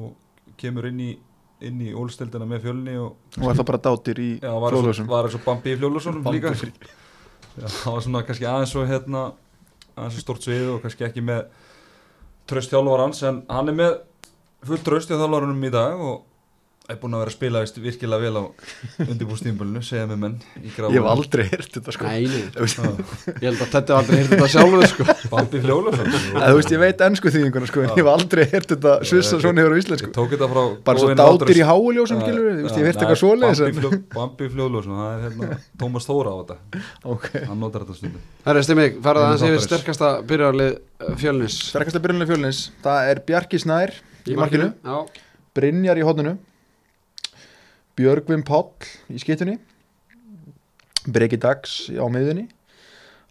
[0.00, 0.14] og
[0.60, 1.10] kemur inn í
[1.60, 4.72] inn í ólstöldina með fjölni og og var það bara dátir í Já, var
[5.28, 6.36] eins og Bambi í Bambi.
[6.38, 6.54] líka.
[7.60, 9.24] Það var svona kannski aðeins og hérna
[9.96, 11.42] aðeins og stort svið og kannski ekki með
[12.50, 13.98] tröst þjálfar hans en hann er með
[14.70, 16.24] fullt tröst í þjálfarunum í dag og
[16.90, 18.42] er búin að vera að spila veist, virkilega vel á
[19.04, 22.06] undirbúrstímbölinu, segja mig menn í ég hef aldrei heyrt þetta sko.
[22.08, 22.80] Nei, nei, Þú veist-
[23.40, 25.06] ég held að þetta aldrei heyrði þetta sjálfur sko.
[25.32, 25.60] Bambi
[26.58, 29.64] veist, ég veit ennsku þýðinguna sko, en ég hef aldrei heyrt þetta svissa svona
[30.16, 32.20] tók þetta frá Bara svo dátir í háuljósum,
[32.80, 33.20] ég hef nei, eitthvað
[33.70, 36.56] en- Fljó, Bambi Fljólusson, það er hérna Tómas Þóra á þetta,
[37.14, 37.30] Ok.
[37.46, 39.68] hann notar þetta stundu Herri, Stimmi, farað aðeins yfir Þáttarins.
[39.70, 41.56] sterkasta byrjarlið uh, fjölnis.
[41.70, 43.20] Sterkasta byrjunlega fjölnins, það er
[43.60, 43.92] Snær
[44.26, 44.96] í markinu, Já,
[45.56, 46.36] Brynjar í hodninu,
[48.00, 48.70] Björgvin Páll
[49.12, 49.58] í skittunni,
[51.04, 52.46] Breki Dags á miðunni,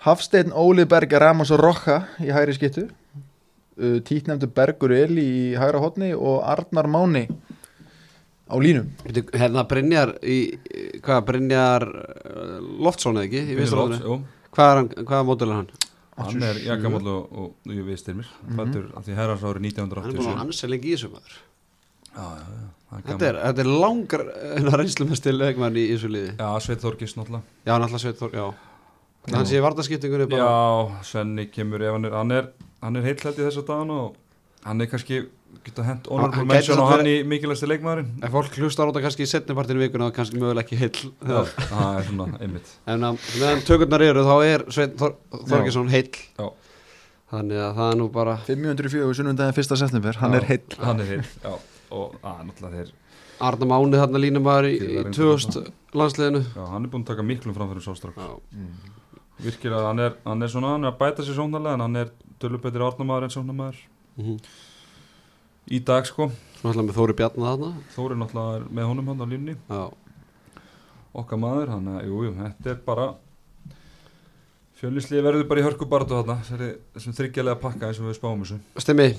[0.05, 5.82] Hafsteinn Óli Berg Ramos og Rokka í hægri skittu, uh, títnefndu Bergur Eli í hægra
[5.82, 7.25] hodni og Arnar Máni
[8.49, 8.86] á línu.
[9.08, 10.39] Veitu, hérna Brynjar í,
[11.01, 12.55] hvað, Brynjar uh,
[12.86, 14.19] Loftsson eða ekki, í vinstróðinu Jú,
[14.53, 15.69] Hvað er hann, hvaða módul er hann?
[16.19, 19.69] hann er jakkamál og, og, og ég veist þér mér fættur af því herrans árið
[19.69, 21.38] Hann er búin að 1987 ansa lengi í þessu maður.
[22.10, 24.23] Já, já, já, er Þetta er, þetta er langar
[24.58, 26.32] hennar reynslumestil leikmann í, þessu liði.
[26.39, 27.45] Já, Sveit Þorgis náttúrulega.
[27.67, 28.47] Já, alltaf sveit þór, já.
[29.30, 30.45] Hann sé vartaskiptingunni bara.
[30.47, 32.47] Já, Svenni kemur ef hann er hann er,
[32.82, 34.15] hann er heill held í þess að dagana og
[34.65, 35.19] hann er kannski
[35.65, 38.10] geta hent honorable mention og hann í mikilvægsti leikmaðurinn.
[38.25, 41.12] Ef fólk hlustar á þetta kannski í setnipartinu vikuna þá kannski mögulega ekki heill.
[41.19, 42.73] Það er svona einmitt.
[42.89, 45.17] En að meðan tökurnar eru þá er Sveit Þor,
[45.52, 46.13] Þorgesson heill.
[46.39, 46.47] Já.
[47.30, 49.75] Þannig að það er nú bara 504 sunnundaginn 1.
[49.84, 50.63] september, hann er heill.
[50.82, 51.60] Hann er heill, já
[51.95, 52.93] og að, náttúrulega þeir
[53.49, 56.41] Arna Máni þarna línumæður í, í Félaginn 2000 landsliðinu.
[56.56, 58.32] Já, hann er búinn að taka miklum framfyrir sástrak Já,
[59.39, 62.10] Virkilega, hann er, hann er svona, hann er að bæta sér sóknarlega en hann er
[62.43, 63.80] tölupetri árnamaður en sóknarmaður.
[64.19, 64.36] Mhm.
[65.71, 66.28] í dag sko.
[66.60, 67.71] Svo ætla með Þóri Bjarnar þarna.
[67.95, 69.84] Þóri náttúrulega er með honum hann á línni Já,
[71.15, 73.08] okkar maður, hann að, jú, jú, þetta er bara
[74.80, 76.38] fjölnislið verður bara í hörku barðu þarna,
[76.95, 78.60] þessum þryggjalega pakka eins og við spáum þessu.
[78.80, 79.10] Stemmi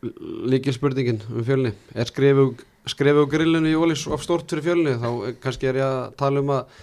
[0.00, 1.74] Líkil spurningin um fjölni.
[1.92, 4.96] Er skrifu, grillinu í Ólís of stort fyrir fjölni?
[4.96, 6.80] Þá kannski er ég að tala um að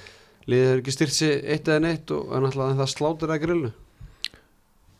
[0.48, 3.74] liðið er ekki styrt sér eitt eða neitt og en alltaf það sláttir að grillinu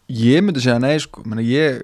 [0.08, 1.82] Ég myndi segja nei sko, Menni, ég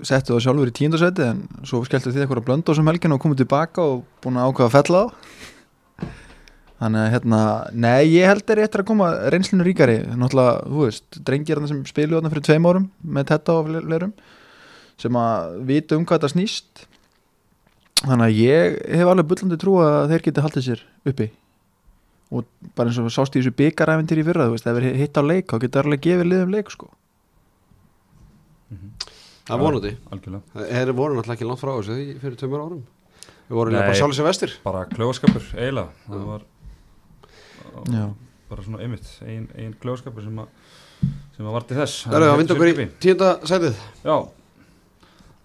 [0.00, 3.12] setti það sjálfur í tíundasæti en svo skellti þið eitthvað að blönda á sem helgin
[3.16, 5.06] og komið tilbaka og búin að ákvaða að fella á
[6.76, 7.40] Þannig að hérna,
[7.72, 9.94] nei ég held er eftir að koma reynslinu ríkari.
[10.12, 12.28] Náttúrulega, þú veist, drengir sem spilu þarna
[15.00, 16.86] sem að vita um hvað þetta snýst.
[18.02, 21.30] Þannig að ég hef alveg bullandi trú að þeir geti haldið sér uppi.
[22.34, 22.44] Og
[22.76, 25.22] bara eins og sást í þessu byggaræfintir í fyrra, þú veist, ef þeir hitt á
[25.22, 26.88] leik þá geta alveg gefið liðum leik sko.
[29.46, 29.92] Það er vonandi.
[30.10, 32.80] Algjörlega, Það er voru náttúrulega ekki langt frá þessu fyrir tveimur árum.
[33.46, 33.82] Við vorum Nei.
[33.84, 34.54] bara sjálfsög vestir.
[34.64, 36.46] bara kljóðskapur eiginlega, það var
[37.94, 38.06] Já.
[38.50, 40.48] bara svona einmitt ein, ein kljóðskapur sem að
[41.36, 42.00] sem að var til þess.
[42.08, 43.78] Það eru að vinda okkur í tíunda sætið.
[44.02, 44.16] Já,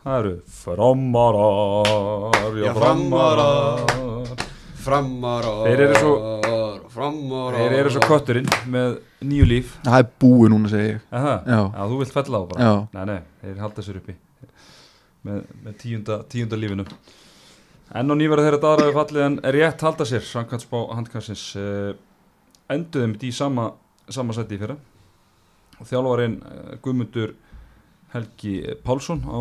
[0.04, 4.38] það eru framarar já, Já, framarar.
[4.82, 7.58] Framarar Þeir eru svo- Framarar.
[7.60, 9.76] þeir eru svo kötturinn með nýju líf.
[9.86, 11.02] Það er búið núna segi ég.
[11.14, 11.60] Aha, Já.
[11.72, 12.62] já, þú vilt fella á bara.
[12.66, 12.88] Já.
[12.94, 14.16] Nei, nei, þeir halda sér uppi
[15.26, 16.86] með, með tíunda, tíunda lífinu.
[17.94, 21.46] Enn og nýverða þeirra daðra við fallið en er rétt halda sér samkvæmt spá handkassins
[21.60, 21.94] uh,
[22.72, 23.72] enduðum í sama,
[24.10, 24.78] sama sæti í fyrra.
[25.80, 27.36] Og þjálfarinn uh, Guðmundur
[28.14, 28.54] Helgi
[28.86, 29.40] Pálsson á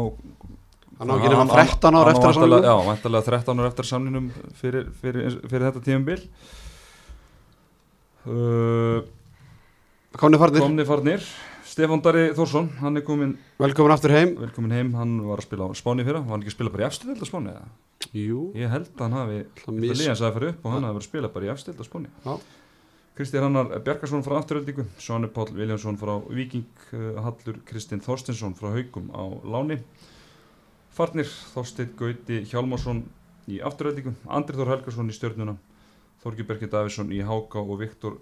[1.01, 4.27] Hann á ekki nema 13 ára eftir að samlinum Já, væntalega 13 ára eftir samlinum
[4.61, 6.27] fyrir, fyrir, fyrir þetta tímabil.
[8.29, 9.01] Uh,
[10.21, 11.25] Komni farnir, Komni farnir.
[11.71, 14.35] Stefán Dari Þórsson, hann er komin velkomin aftur heim.
[14.43, 16.21] Velkomin heim, hann var að spila á Spáni fyrra.
[16.27, 17.53] Var hann ekki að spila bara í afstöld á Spáni?
[18.17, 19.39] Jú, Ég held að hann hafi
[19.71, 21.85] líðan sagði að fara upp og hann hafi verið að spila bara í afstild á
[21.87, 22.11] Spáni.
[22.27, 22.35] Já.
[23.21, 26.65] Kristján Hannar Bjarkarsson frá Afturöldingu Svanur Páll Viljánsson frá Viking
[26.97, 29.77] uh, Hallur Kristinn Þorstinsson frá Haugum á Láni.
[30.97, 33.03] Farnir Þorsteinn Gauti Hjálmarsson
[33.45, 35.53] í Afturöldingu Andri Þór Helgarsson í Stjörnuna
[36.23, 38.17] Þorgi Bergi Davísson í Háka og Viktor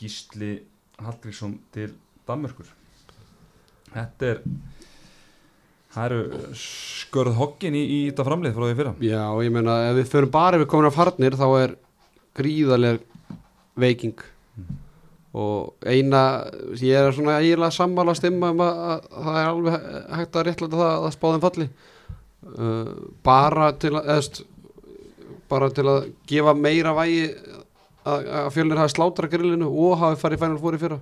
[0.00, 0.62] Gísli
[0.96, 1.90] Hallgrísson til
[2.24, 2.70] Danmörkur
[3.90, 4.40] Þetta er
[5.92, 8.94] Það eru skörð hokkin í, í þetta framlið frá því fyrra.
[9.04, 11.76] Já, ég meina, ef við förum bara við komin af farnir þá er
[12.36, 13.04] gríðarleg
[13.80, 14.16] veiking.
[15.36, 16.22] Og eina,
[16.80, 19.86] ég er svona eiginlega sammála stimma um að, að það er alveg
[20.16, 21.66] hægt að réttlega það að spáðum falli.
[22.46, 22.90] Uh,
[23.26, 24.40] bara til að eðst,
[25.50, 27.26] bara til að gefa meira vægi
[28.06, 31.00] að, að fjölnir hafi slátra grillinu og hafi farið Four í fyrra.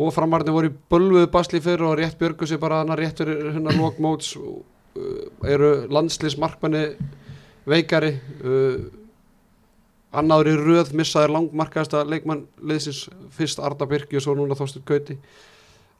[0.00, 3.54] Og framarðin voru í bölvuðu basli fyrra og rétt björgu sér bara hann rétt fyrir
[3.56, 4.60] hennar lokmóts uh,
[5.48, 6.90] eru landslýs markmanni
[7.64, 8.99] veikari uh,
[10.10, 15.16] annaður í röð missaði langmarkaðasta leikmann liðsins fyrst Arda Birki og svo núna Þorstur Gauti.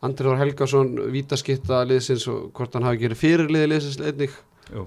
[0.00, 4.34] Andri Þór Helgason vítaskitta liðsins og hvort hann hafi gerið fyrirliði liðsins einnig.
[4.70, 4.86] Jú.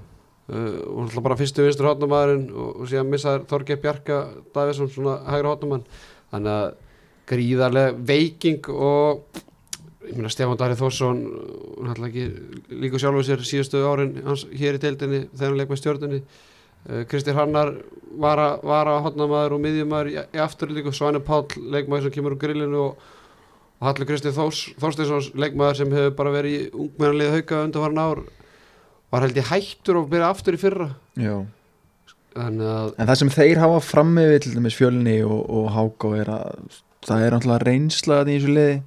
[0.52, 4.20] uh, og alltaf bara fyrstu vinstur hotnamaðurinn og, og síðan missaði Þorgeir Bjarka
[4.56, 5.88] Davidsson svona hægra hotnamann
[6.34, 6.70] þannig að
[7.30, 9.42] gríðarlega veiking og
[10.04, 11.22] ég meina Stefán Dari Þórsson
[11.78, 12.26] hann ætla ekki
[12.82, 16.22] líka sjálfur sér síðustu árin hans hér í deildinni þegar hann leik með stjórnunni
[16.90, 17.74] uh, Kristir Hannar
[18.20, 22.36] var að, var að hotnamaður og miðjumæður í, í afturlíku Svæni Páll leikmaður sem kemur
[22.36, 23.10] úr grillinu og,
[23.82, 28.24] og Hallur Kristir Þórs, Þorsteinsson leikmaður sem hefur bara verið í ungmennanlið hauka undanvarn ár
[29.14, 30.88] var held ég hættur og byrja aftur í fyrra
[31.22, 31.36] Já.
[32.34, 36.14] þannig að En það sem þeir hafa frammi við til dæmis fjölni og, og háká
[36.22, 38.78] er að það er náttúrulega reynslaðat í þessu liði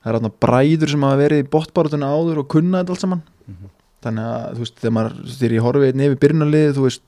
[0.00, 3.22] það er náttúrulega bræður sem hafa verið í botbárutuna áður og kunna þetta allt saman
[3.50, 3.70] Mhm.
[4.04, 7.02] þannig að þú veist, þegar maður þegar ég horfið einn yfir byrjunarliði þú veist,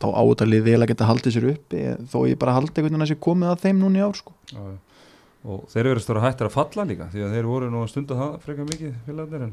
[0.00, 1.82] þá átalið vel að geta haldið sér uppi
[2.12, 4.32] þó ég bara haldi einhvern veginn að sé komið að þeim núna í ár sko.
[4.52, 4.76] Já, já.
[5.50, 7.90] og þeir eru verið stóra hættir að falla líka því að þeir voru nú að
[7.94, 9.52] stunda það frekar mikið félagarnir en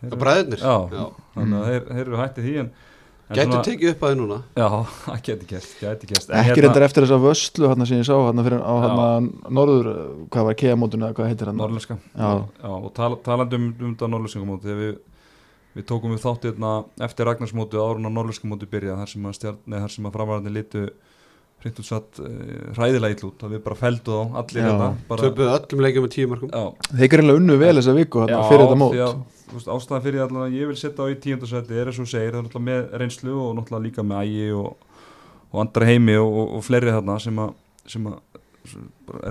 [0.00, 1.04] þeir eru- bræðurnir já, Já.
[1.34, 2.70] þannig að þeir, þeir eru hættið því en,
[3.38, 4.68] gætu tekið upp að þið núna já,
[5.04, 8.14] það geti gæst, geti gæst ekki hérna, reyndar eftir þessa vöslu hérna sem ég sá
[8.16, 9.08] hérna fyrir á hérna
[9.58, 9.90] norður,
[10.32, 12.30] hvað var keamótuna, hvað heitir hann Norrlenska Já.
[12.70, 14.96] og tal, talandi um, þetta Norrlenskingamóti þegar við,
[15.78, 16.72] við tókum við þáttið hérna,
[17.06, 19.46] eftir Ragnarsmóti árun á Norrlenskamóti byrja þar sem að,
[19.78, 20.88] að framvarandi litu
[21.58, 22.28] hreint út satt uh,
[22.76, 23.42] hræðilega illa út.
[23.42, 24.66] Að við bara feldu þá allir Já.
[24.68, 28.22] hérna bara, töpuðu öllum leikjum með tíu markum já, þeir greinlega unnu vel þessa viku
[28.22, 28.98] hérna, fyrir þetta mót.
[29.06, 29.16] að,
[29.54, 32.12] veist, ástæðan fyrir allan að ég vil setja á í tíundasæti er eins og þú
[32.12, 35.00] segir, það er náttúrulega með reynslu og náttúrulega líka með ægi og,
[35.50, 37.56] og andra heimi og, og, og fleiri þarna sem að,
[37.90, 38.18] sem að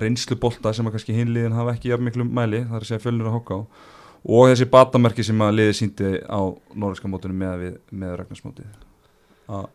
[0.04, 3.04] reynslu bolta sem að kannski hinliðin hafa ekki jafn miklu mæli, það er að segja
[3.06, 3.96] fjölnir að hokka á
[4.28, 6.40] og þessi batamerki sem að liði síndi á
[6.76, 8.70] norðurska mótinu með, við, með Ragnarsmótið
[9.48, 9.66] að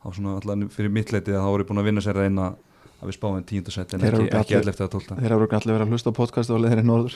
[0.00, 2.46] þá svona allan fyrir mitt leiti að þá voru búin að vinna sér reyna
[3.00, 4.84] að við spáum en Þeir ekki, eru ekki allir- 11.
[4.84, 5.18] að 12.
[5.20, 7.14] þeir örugglega allir verið að hlusta á podcast og leðir í norður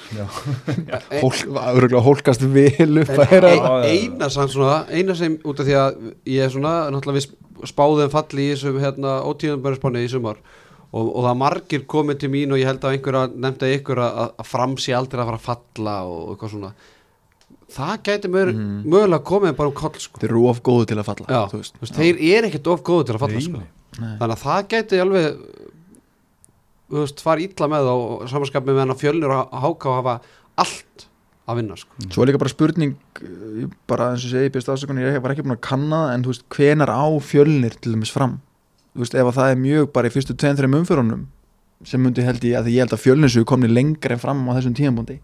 [1.25, 3.73] Hólk, hólkast vel upp En að já.
[3.92, 5.99] eina sann svona, eina sem út af því að
[6.33, 10.40] ég er svona, náttúrulega við spáðum falli í þessum hérna ótíðanbærispanni í sumar
[10.94, 14.02] og, og það margir komið til mín og ég held að einhverja nefndi að ykkur
[14.04, 16.72] að, að framsi aldrei að fara að falla og eitthvað svona
[17.74, 20.20] það gæti mögulega komið bara um koll sko.
[20.22, 21.80] þeir eru of góðu til að falla Já, þú veist.
[21.83, 23.64] veist, þeir eru ekkert of góðu til að falla sko.
[23.98, 25.26] þannig að það gæti alveg
[26.85, 30.16] þú veist, fara illa með og samanskap með hennar fjölnir og háká hafa
[30.62, 31.09] allt
[31.44, 32.07] að vinna sko.
[32.09, 34.48] Svo er líka bara spurning eh, bara eins og segi,
[35.02, 38.38] ég var ekki búin að kanna en þú veist, hvenar á fjölnir til dæmis fram
[38.94, 41.22] veist, ef að það er mjög bara í fyrstu 2-3 umfyrunum
[41.85, 44.44] sem myndi held ég að því ég held að fjölnir séu komni lengra en fram
[44.48, 45.18] á þessum tíðanbúndi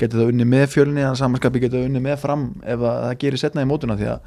[0.00, 3.18] getur það unni með fjölnir en samanskapi getur það unni með fram ef að það
[3.22, 4.18] gerir setna í mótuna því að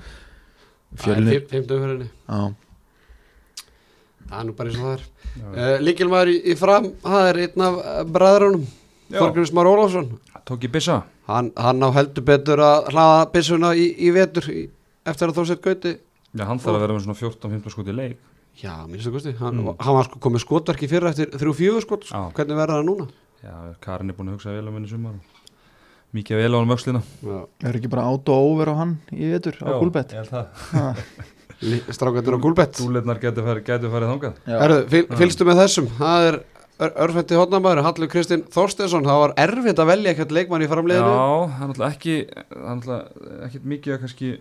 [2.30, 2.54] já,
[4.26, 5.02] Það er nú bara eins og það er.
[5.36, 7.76] Uh, Líkilmaður í, í fram, það er einn af
[8.16, 8.64] bræðrunum,
[9.06, 9.20] Já.
[9.20, 10.08] Þorgrins Már Ólafsson.
[10.50, 14.64] tók ég byssa Hann, hann á heldur betur að hlaða byssuna í, í vetur í,
[15.06, 15.94] eftir að þó sett gauti.
[16.34, 18.18] Já, hann þarf að vera með svona 14-15 skot í leik
[18.62, 19.34] Já, minnstu kosti.
[19.40, 19.76] Hann, Mm.
[19.80, 22.04] hann var sko komið skotverki fyrir eftir þrjú fjögur skot.
[22.12, 22.32] Já.
[22.34, 23.08] Hvernig verður það núna?
[23.44, 25.14] Já, Karin er búin að hugsa vel um henni í sumar
[26.16, 27.46] Mikið vel á hann vöxlina Já.
[27.68, 31.92] er ekki bara át og over á hann í vetur á gulbett Ég held það
[31.96, 32.78] Strákandur á gulbett.
[32.80, 34.58] Dúleitnar getur farið, farið þangað Já.
[34.60, 35.18] Já.
[35.20, 35.88] fylgstu með þessum.
[36.00, 36.40] Það er
[37.06, 41.14] örfætti hodnamæður, Hallur Kristinn Þorstensson, það var erfitt að velja eitthvað leikmann í Já, framleiðinu,
[41.16, 44.32] það er náttúrulega ekki það er náttúrulega ekkert mikið að kannski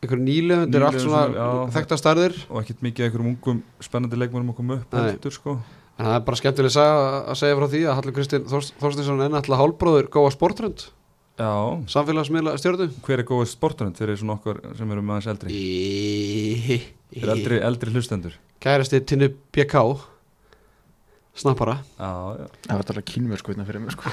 [0.00, 1.48] einhver nýlegundir, allt svona sem- já.
[1.76, 5.58] þekkta starðir, og ekkert mikið einhverjum ungum spennandi leikmannum að koma upp heldur sko.
[6.00, 9.20] En það er bara skemmtileg saga að segja frá því að Hallur Kristinn Þorst- Þorstensson
[9.20, 10.86] er náttúrulega hálbróður góða sportrönd,
[11.40, 11.52] Já,
[11.88, 12.86] samfélagsmiðla stjórnu.
[13.04, 15.52] hver er góðið sporturinn fyrir svona okkur sem eru með aðeins eldri?
[15.56, 16.80] Í...
[17.12, 18.34] fyrir eldri, eldri hlustendur.
[18.60, 19.76] Kærasti Tinnu BK,
[21.36, 21.78] snappara.
[21.98, 22.10] Já,
[22.40, 24.10] já, Það var sko hérna fyrir mig sko.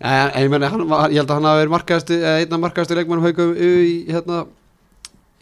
[0.00, 2.58] En, en ég, meni, hann, var- ég held að hann hafi verið markaðasti, eða einna
[2.62, 4.46] markaðasti leikmannum haugum í hérna,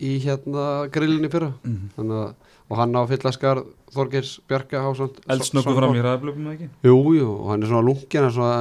[0.00, 1.52] í hérna grillinni fyrra.
[1.64, 1.90] Mhm.
[1.96, 2.34] Þannig að,
[2.68, 3.62] og hann á fyllaskar
[3.94, 5.20] Þorgeirs Bjarka Hásvand.
[5.32, 8.58] eldsnöggu fram í ræðablöfum ekki Jú, jú, og hann er svona lungin, hann er svona,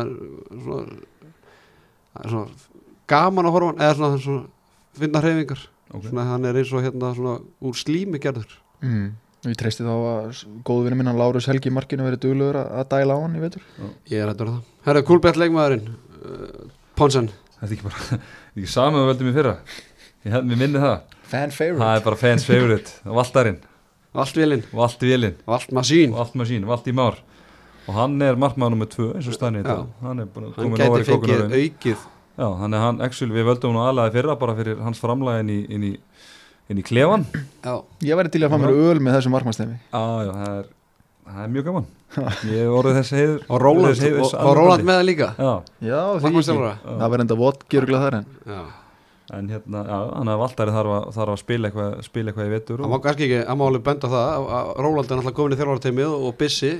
[0.64, 0.86] svona,
[2.16, 2.48] það er svona
[3.12, 4.46] gaman að horfa á hann, eða svona, svona
[4.98, 5.62] finna hreyfingar.
[5.92, 6.10] okay.
[6.10, 8.56] Svona, hann er eins og hérna svona úr slími gerður.
[8.82, 9.08] mm.
[9.48, 12.88] Ég treysti þá að góðu vinnu minna Lárus Helgi í markinu verið duglegur að að
[12.90, 13.62] dæla á hann í vetur
[14.10, 14.64] Ég er hættur að það.
[14.88, 15.86] Herra, Kúlbjart leikmaðurinn,
[16.18, 17.30] uh, Ponsen.
[17.60, 19.54] Þetta er ekki bara, þetta er ekki samið að veldum í fyrra
[20.26, 20.98] Ég held mér minni það
[21.28, 22.94] Fan Það favorite er bara fans favorite.
[23.06, 23.58] Og alltarinn
[24.18, 26.14] Allt vilinn, og allt í vilinn allt masín.
[26.16, 26.22] og
[26.74, 26.94] með í
[28.00, 29.76] hann er markmaður nummer 2 eins og stannir Já.
[29.76, 32.06] þetta hann er búin að Hann koma nóvar gæti í kókunar fengið aukið.
[32.38, 35.52] Já, hann er hann, actually, við völdum hann aðlaði fyrra bara fyrir hans framlæði inn
[35.54, 35.92] í, inn í,
[36.74, 37.24] inn í klefan
[37.66, 37.76] Já,
[38.10, 40.68] Ég væri til í að fá mér öl með þessum markmannstemi Já, já, það er,
[41.28, 41.88] það er mjög gaman.
[42.48, 45.30] Ég hef orðið þessi heiður og Róland, og, og Róland með það líka.
[45.38, 45.54] Já,
[45.92, 46.68] Já, því.
[46.88, 47.40] Það verði enda
[47.74, 48.62] geruglega þar en Já.
[49.34, 52.54] En hérna, já, hann er alltaf þarf, að- þarf að spila eitthvað, spila eitthvað í
[52.54, 55.36] vetur Það má kannski ekki, hann má alveg benda það að- að Róland er náttúrulega
[55.36, 56.72] komin í þjálfarteimið og Bissi,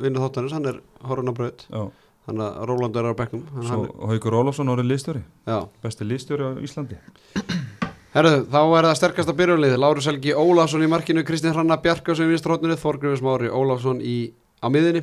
[0.00, 1.34] vinnur þáttanins, hann er horfinn á
[1.68, 1.82] Já,
[2.24, 6.04] þannig að Róland er á bekknum hann, svo hann, Haukur Ólafsson orðið liðstjóri Já, Besti
[6.08, 6.96] liðstjóri á Íslandi.
[8.14, 12.32] Herru, þá er það sterkasta byrjunlið Lárus Helgi Ólafsson í markinu, Kristinn Hranna Bjarkarsson í
[12.32, 14.30] vinstrótninu, Þorgrifis Mári Ólafsson í,
[14.62, 15.02] á miðinni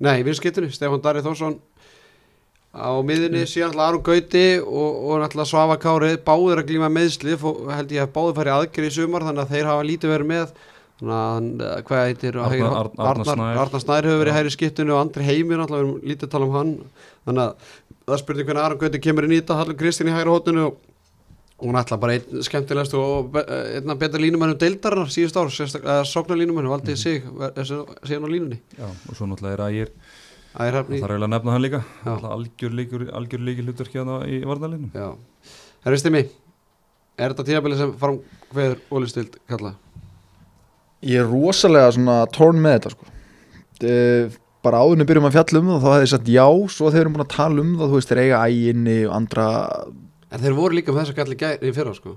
[0.00, 1.58] Nei, í vinstskiptinu, Stefán Dari Þórsson
[2.74, 7.36] á miðinni, síðan alltaf Aron Gauti og, og náttúrulega Svafa Kári báðir að glíma meðsli,
[7.38, 10.54] held ég að báðir færi aðgerð í sumar, þannig að þeir hafa lítið verið með
[11.04, 14.06] þannig að eh, hvað heitir Arnar- Arnar- Arnar Snær.
[14.08, 14.38] Hefur verið Já.
[14.38, 16.74] hægri skiptinu og Andri Heimir náttúrulega við erum lítið tala um hann
[17.26, 17.70] þannig að
[18.08, 20.82] það spurning hvernig Aron Gauti kemur inn í þetta Hallur Kristinn í hægri hótinu og
[21.54, 23.44] og hún ætla bara einn skemmtilegast og be-
[23.78, 26.74] einna betra línumennum deildarinnar síðust ár, sérstaklega sóknar línumennum Mhm.
[26.74, 27.22] valdið sig,
[27.54, 29.90] þessu- síðan á línunni Já, og svo náttúrulega er Ægir
[30.54, 31.80] Það er þarf eiginlega að nefna hann líka.
[32.06, 33.04] Algjör líkur
[33.66, 35.08] hlutverki hérna í varnalinu Já,
[35.86, 36.22] herri Stimmi
[37.18, 38.20] Er þetta tíðabilið sem fram
[38.54, 39.74] hverður ólistild kalla?
[41.04, 43.10] Ég er rosalega svona torn með þetta sko.
[43.82, 43.96] E,
[44.64, 47.10] Bara áðurinn byrjum að fjalla um það þá hefði ég sagt já, svo þeir eru
[47.14, 49.48] búin að tala um það þú veist, þeir eiga æginni og andra
[50.34, 52.14] En þeir voru líka með þess að gæri í fyrra sko.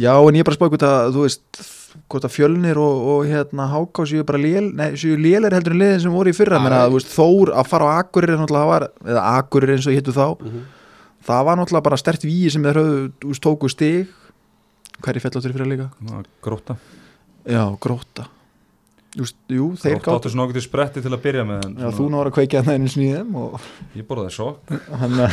[0.00, 1.60] Já, en ég er bara að spá hvort að, þú veist,
[2.08, 5.78] hvort að fjölnir og, og hérna háká séu bara lél, nei, séu lélir heldur en
[5.82, 8.34] liðin sem voru í fyrra, menn að, ég- þú veist, Þór að fara á Akurir,
[8.36, 10.66] náttúrulega það var, eða Akurir eins og hittu þá, mm -hmm.
[11.28, 14.06] það var náttúrulega bara stert víi sem þeir höfðu, þú veist, tóku stig,
[15.02, 15.90] hverju fell áttur í fyrra líka?
[16.42, 16.76] Gróta
[17.46, 18.28] Já, gróta.
[19.16, 21.74] Veist, jú, þeir Gróta áttu gáttu, svona okkur til spretti til að byrja með en
[21.76, 23.60] já, þú náður að kveikja það einu sníðum og
[23.96, 24.56] Ég borðaði svo
[25.00, 25.32] hann að,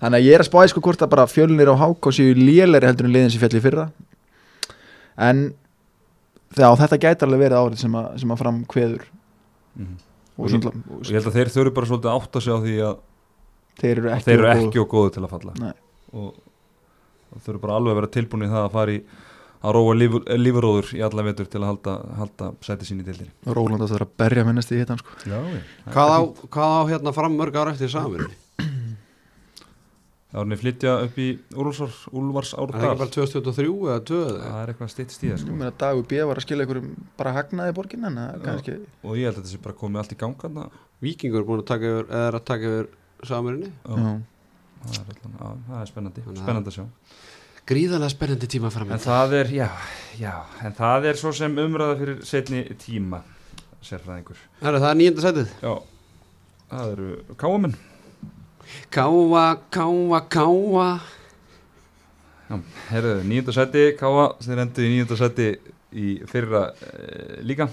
[0.00, 2.86] þannig að ég er að spáði sko hvort að bara fjölnir á háká séu lélir
[2.88, 3.90] heldur en liðin sem fell í fyrra,
[5.18, 5.48] en
[6.56, 9.02] Já, þetta gæti alveg verið árið sem að, sem að fram kveður
[9.76, 9.96] Mhm.
[10.38, 12.52] og, Og og, ég- og ég held að þeir þurfi bara svolítið að átta sig
[12.54, 12.96] á því að
[13.82, 15.72] þeir eru að ekki, þeir eru góð- ekki og góðu til að falla Nei.
[16.14, 16.34] og,
[17.34, 19.02] og þurfi bara alveg að vera tilbúin í það að fara í
[19.58, 23.30] að róa lífur, lífuróður í alla vetur til að halda, halda sæti sín í dildinni
[23.46, 25.10] Róland að það er að berja minnast í hittan sko.
[25.92, 28.32] Hvað, á, hvað á hérna fram mörg ára eftir saminni?
[30.28, 34.00] Það er niður flytja upp í Úlfars, Úlfars Er það ekki árdal bara 2023 eða
[34.10, 34.40] 2 eða?
[34.44, 35.54] Það er eitthvað stitt stíða Ég sko.
[35.56, 36.18] meina Dagur B.
[36.28, 38.44] var að skilja einhverjum bara hagnaði í borgin en það er Já.
[38.48, 38.74] kannski
[39.08, 40.66] og ég held að þetta sé bara komið allt í ganga þarna.
[41.00, 42.88] Víkingur er búin að taka yfir, eða er að taka yfir
[43.88, 44.20] Já.
[44.84, 45.16] það er,
[45.68, 46.86] það er spennandi spennandi að sjá
[47.68, 49.68] Gríðarlega spennandi tíma fram En það er, já,
[50.20, 53.22] já en það er svo sem umræða fyrir setni tíma
[53.84, 55.74] sérfræðingur það er nýjönda setið Já,
[56.70, 57.08] það eru
[57.40, 57.76] káamenn
[58.92, 60.88] Káa, káa, káa.
[62.88, 65.48] Herðu, nýjönda seti, káa þeir endur í nýjönda seti
[65.92, 67.68] í fyrra e, líka.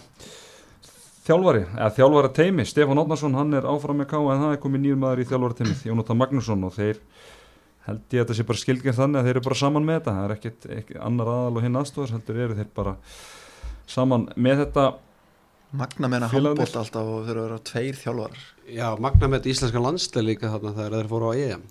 [1.25, 4.83] Þjálfari, eða þjálfara teimi Stefán Odnarsson, hann er áfram með káa en það er komið
[4.83, 6.99] nýjum maður í þjálfara teimið Jónatan Magnússon og þeir
[7.85, 10.15] held ég að þetta sé bara skilgjörn þannig að þeir eru bara saman með þetta.
[10.19, 12.95] Það er ekkit annar aðal og hinn aðstofar heldur eru þeir bara
[13.95, 14.85] saman með þetta
[15.75, 18.43] Magna meina handbótt alltaf og þeir eru að vera tveir þjálfarar.
[18.71, 21.65] Já, magna með íslenska landsleik líka þarna þegar þeir fóru á EM.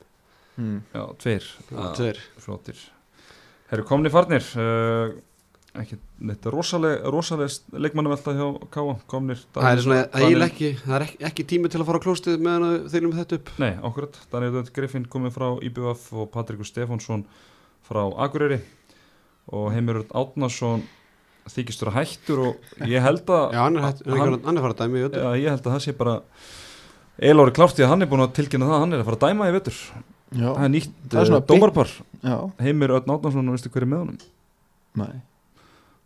[0.57, 0.81] Hmm.
[0.95, 1.47] Já, tveir.
[1.71, 2.21] Já, tveir.
[2.43, 2.83] Flottir.
[3.71, 4.45] Herru komni farnir.
[4.59, 5.15] Uh,
[5.75, 10.69] ekki neitt rosaleg, rosaleg leikmannum alltaf hjá Káa komnir Það er svona, það er ekki,
[10.85, 13.39] það er ekki, ekki tími til að fara á klóstið meðan að þeir um þetta
[13.41, 13.51] upp.
[13.65, 17.27] Nei, akkurat, Daniel Dönd Griffin komið frá IBF og Patrikur Stefánsson
[17.89, 18.61] frá Akureyri.
[19.51, 20.85] Og Heimir Örn
[21.45, 24.75] Þykistur að hættur og ég held að Já, hann er, hætt, hann, hann- er farað
[24.79, 25.13] að dæmi í öll.
[25.13, 26.15] Já, ég held að það sé bara
[27.21, 29.19] eiginlega klárt því að hann er búin að tilkynna það að hann er að fara
[29.21, 29.79] að dæma í vetur.
[30.35, 31.93] Já, það er nýtt Það er svona uh, dómarpar
[32.25, 34.19] já, Heimir Örn Átnason og veistu hverju með honum?
[34.99, 35.15] Nei.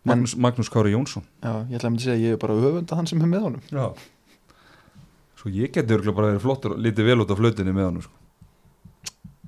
[0.09, 1.23] Magnús, Magnús Kári Jónsson.
[1.43, 3.43] Já, ég ætla að myndi segja að ég er bara öfunda hann sem er með
[3.47, 3.63] honum.
[3.73, 3.87] Já.
[5.39, 8.15] Svo ég geti örgulega bara verið flottur lítið vel út af flautinni með honum sko.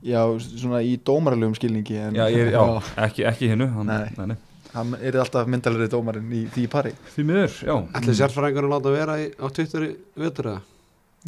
[0.02, 2.62] Já, svona í dómaralegum skilningi en, já, ég, já,
[3.06, 4.08] ekki, ekki hinnu hann, Nei.
[4.18, 4.38] nei, nei.
[4.72, 7.74] Hann er alltaf myndalari dómarinn í því pari Því miður, já.
[8.00, 9.92] Ætli sérfræðingarinn láta vera í, á Twitter í
[10.22, 10.62] vetur eða?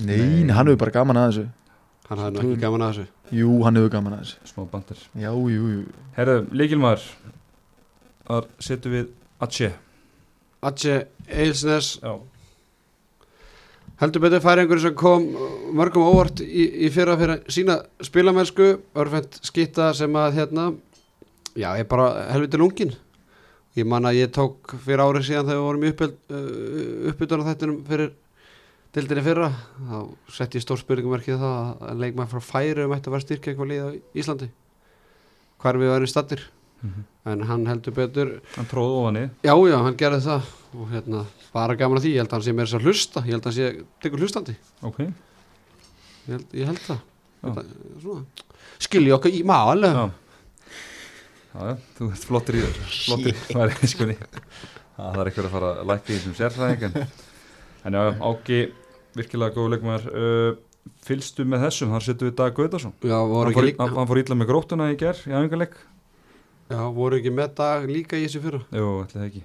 [0.03, 0.17] Nei,
[0.47, 1.45] nei, hann hefur bara gaman að þessu.
[2.07, 3.35] Hann nú ekki gaman að þessu.
[3.35, 4.51] Jú, hann hefur gaman að þessu.
[4.53, 5.03] Smá bandir.
[5.19, 5.83] Já, jú, jú.
[6.15, 7.09] Herðu, líkilmaður
[8.23, 9.09] Þar setjum við
[9.43, 9.73] Atje.
[10.63, 10.93] Atje
[11.27, 11.97] Eilsnes.
[11.99, 12.13] Já.
[13.99, 15.25] Heldur betur færingur sem kom
[15.75, 18.69] mörgum óvart í, í fyrra fyrir sína spilamennsku,
[18.99, 20.69] örfend skitta sem að hérna,
[21.53, 22.95] já, ég bara helviti lungin.
[23.75, 25.85] Ég man að ég tók fyrir árið síðan þegar við vorum
[27.09, 28.11] uppbytun á þettinum fyrir
[28.93, 29.47] dildinni fyrra,
[29.89, 29.95] þá
[30.35, 33.71] sett ég stór spurningumverkið það að leikmann frá færi um ætti að vera styrkja eitthvað
[33.71, 33.89] lið á
[34.21, 34.49] Íslandi.
[35.63, 36.43] Hvar við varum stattir
[36.83, 37.03] Mhm.
[37.31, 39.29] en hann heldur betur Hann tróð ofan í.
[39.47, 40.41] Já, já, hann gerði það.
[40.75, 43.19] Og hérna, bara gaman að því, ég held að hann sé með þess að hlusta,
[43.23, 44.55] ég held að hann sé, tekur hlustandi.
[44.83, 44.97] Ok.
[44.99, 46.99] Ég held, ég held það.
[48.01, 48.25] Svona.
[48.79, 50.11] skilji okkar í mál
[51.53, 54.15] Já þú ert flottur í þér Flottur, það er skunni
[54.97, 56.97] Það er eitthvað að fara að lækka í þessum sérfræðing en,
[57.89, 58.59] en já, Áki
[59.13, 60.07] virkilega góð leikmaður.
[60.13, 64.21] Uh, Fylstu með þessum, þar setjum við Dag Guðarsson Já, voru hann líka, hann, fór
[64.23, 65.77] ítla með gróttuna í ger í æfingarleik
[66.73, 68.61] já, voru ekki með dag líka í þessu fyrra?
[68.73, 69.43] Jú, ætli það ekki.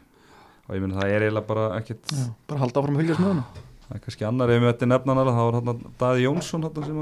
[0.68, 3.30] Og ég meina það er eiginlega bara ekkit Já, bara halda áfram að fylgjast með
[3.32, 3.42] hann
[3.88, 6.88] Það er kannski annar ef við þetta nefnan alveg þá var hann Daði Jónsson hann
[6.88, 6.98] sem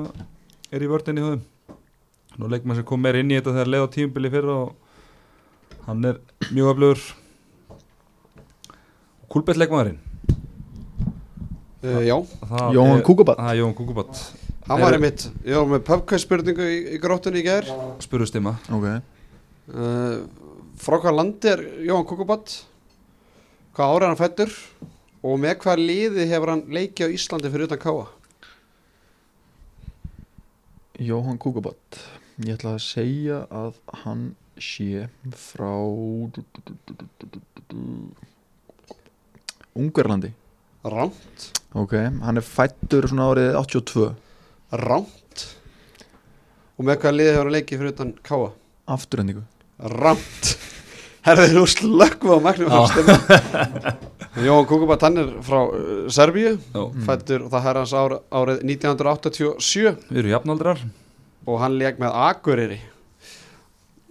[0.76, 1.44] er í vördinni í höfum
[2.36, 4.85] Nú leikmann sem kom meir inn í þetta þegar leið á tímubili fyrra og
[5.86, 6.18] hann er
[6.52, 7.04] mjög öflugur.
[9.32, 9.98] Kúlbett leikmaðurinn
[11.82, 12.16] uh, Já,
[12.46, 13.40] Það Jóhann er- Kúkubat.
[13.40, 14.20] Það er Jóhann Kúkubat.
[14.66, 17.68] Hann var einmitt var með pubquiz-spurningu í, í gróttunni í gær.
[18.02, 18.86] Spurustima Ok.
[19.66, 20.26] Uh,
[20.78, 22.60] frá hvað landi er Jóhann Kukubat
[23.76, 24.52] hvað ára er hann fættur
[25.26, 28.06] og með hvað liði hefur hann leikið á Íslandi fyrir utan Káa
[31.02, 31.98] Jóhann Kúkubat.
[32.40, 34.22] Ég ætla að segja að hann
[34.62, 35.70] sé frá
[39.76, 40.32] Ungarlandi
[40.86, 44.06] Rámt, Ok, hann er fættur svona árið 82
[44.76, 45.46] rámt
[46.76, 48.50] og með hvað liði hefur hann leikið fyrir utan Káa
[48.96, 49.42] Afturhendingu
[49.96, 50.52] Rámt
[51.26, 53.96] Herði nú slökkum á magnum Já.
[54.46, 56.58] Jóhann Kukubat hann er frá uh, Serbíu.
[56.60, 60.82] Já, fættur það er hans ára, árið 1987 við erum jafnaldrar.
[61.48, 62.78] Og hann leik með Akureyri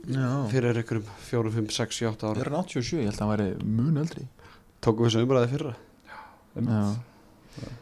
[0.06, 0.30] Já.
[0.52, 3.00] Fyrir ykkurum 4, 5, 6, 7, 8 ára Er hann 87?
[3.02, 4.26] Ég held að hann væri mun eldri.
[4.86, 5.76] Tókum við þessu umræði fyrra?
[6.56, 6.96] Já,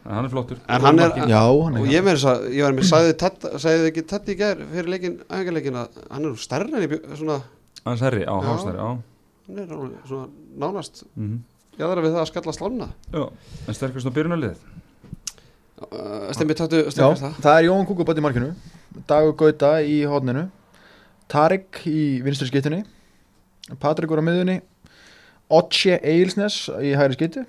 [0.04, 0.58] En hann er flottur.
[0.70, 3.16] En hann er- Já hann og er ég með þess að, ég var með sagði,
[3.18, 6.90] Ted, sagði ekki Teddy í gær fyrir leikin, æfingarleikin að hann er stærri en í
[6.92, 7.40] bjó- svona,
[7.84, 8.46] Hans herri, á, Já.
[8.48, 8.90] hásnæri, á.
[9.48, 11.42] Hann er alveg svona nánast mm
[11.74, 13.24] jáðara við það að skalla slána Já,
[13.66, 14.54] en sterkast á byrjunarlið
[15.90, 18.52] uh, Stemmi taktu Já, sterkast það það er Jóhann Kúkubat í markinu
[19.10, 20.44] Dagur Gauta í hodninu
[21.32, 22.82] Tarik í vinstri skittunni
[23.80, 24.58] Patrikur á miðunni
[25.54, 27.44] Otje Eilsnes í hægri skittu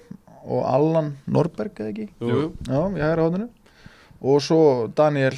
[0.45, 2.07] og Allan Norberg eða ekki?
[2.21, 2.47] Jú, jú.
[2.69, 3.49] Já, í hægri hodninu
[4.25, 4.59] og svo
[4.95, 5.35] Daniel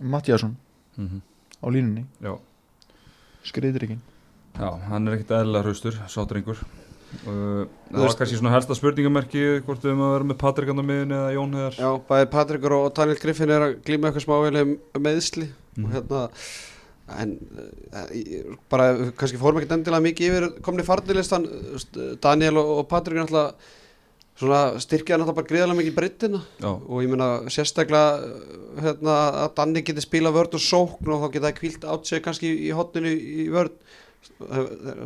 [0.00, 0.56] Mattiasson
[0.98, 1.24] mm
[1.58, 2.04] á línunni.
[2.22, 2.36] Já,
[3.48, 3.98] skriðrikinn
[4.58, 9.82] Já, hann er ekkert eðlilega hraustur, sátringur uh, Það var kannski svona helsta spurningamerki hvort
[9.82, 12.86] við um að vera með Patrik annar miðun eða Jón Heðar Já, bæði Patrikur og
[12.94, 14.76] Daniel Griffin er að glíma eitthvað smávegileg
[15.08, 15.84] meðsli Mhm.
[15.84, 16.22] og hérna
[17.16, 17.34] en
[18.12, 21.46] ég- bara kannski fórum ekki endilega mikið yfir komni farnilistan
[22.22, 23.54] Daniel og, og Patrik er náttúrulega
[24.38, 26.40] svona styrkjaði náttúrulega bara greiðalega mikið breyttina
[26.76, 29.14] og ég meina sérstaklega uh, hérna,
[29.46, 32.52] að Danni geti spila vörd og sókn og þá geta það kvílt átt sig kannski
[32.68, 33.74] í hotninu í vörd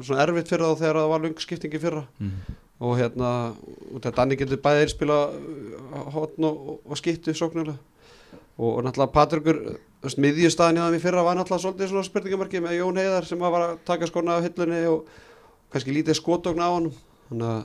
[0.03, 2.03] svona erfitt fyrir þá þegar það var lung skiptingi fyrra.
[2.20, 2.59] Mm.
[2.82, 3.28] og hérna
[4.03, 5.18] af Danni getur bæðir spila
[6.16, 7.76] hotn og, og, og skiptu sóknulega
[8.59, 9.61] og, og náttúrulega Patrikur
[10.03, 13.55] miðjustæðin hjá þeim í fyrra var náttúrulega svolítið svona spurningamarki með Jón Heiðar sem var
[13.68, 15.07] að taka skona af hillunni og
[15.72, 16.88] kannski lítið skotokna á hann
[17.28, 17.62] þannig að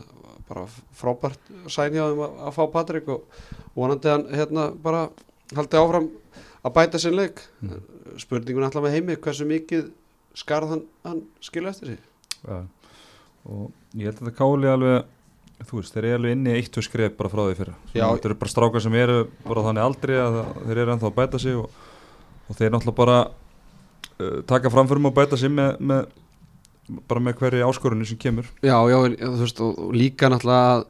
[0.47, 0.65] bara
[0.95, 3.41] frábært sæn hjá þeim að, að fá Patrik og
[3.75, 5.07] vonandi hann hérna bara
[5.57, 6.07] haldið áfram
[6.67, 7.41] að bæta sinn leik.
[7.63, 7.81] Mm.
[8.21, 9.89] spurningun alltaf með heimi hversu mikið
[10.38, 11.99] skarð hann, hann skilja eftir sig?
[12.47, 12.61] Ja.
[13.49, 16.85] og ég held að þetta káli alveg þú veist, þeir eru alveg inni eitt og
[16.85, 17.75] skref bara frá því fyrra.
[17.93, 21.15] Þetta eru bara strákar sem eru bara þannig aldrei að það- þeir eru ennþá að
[21.17, 21.69] bæta sig og,
[22.47, 26.07] og þeir náttúrulega bara uh, taka framförum og bæta sig með, með
[27.09, 28.47] bara með hverju áskorunni sem kemur.
[28.63, 30.85] Já, já, þú veist, og, og líka náttúrulega að,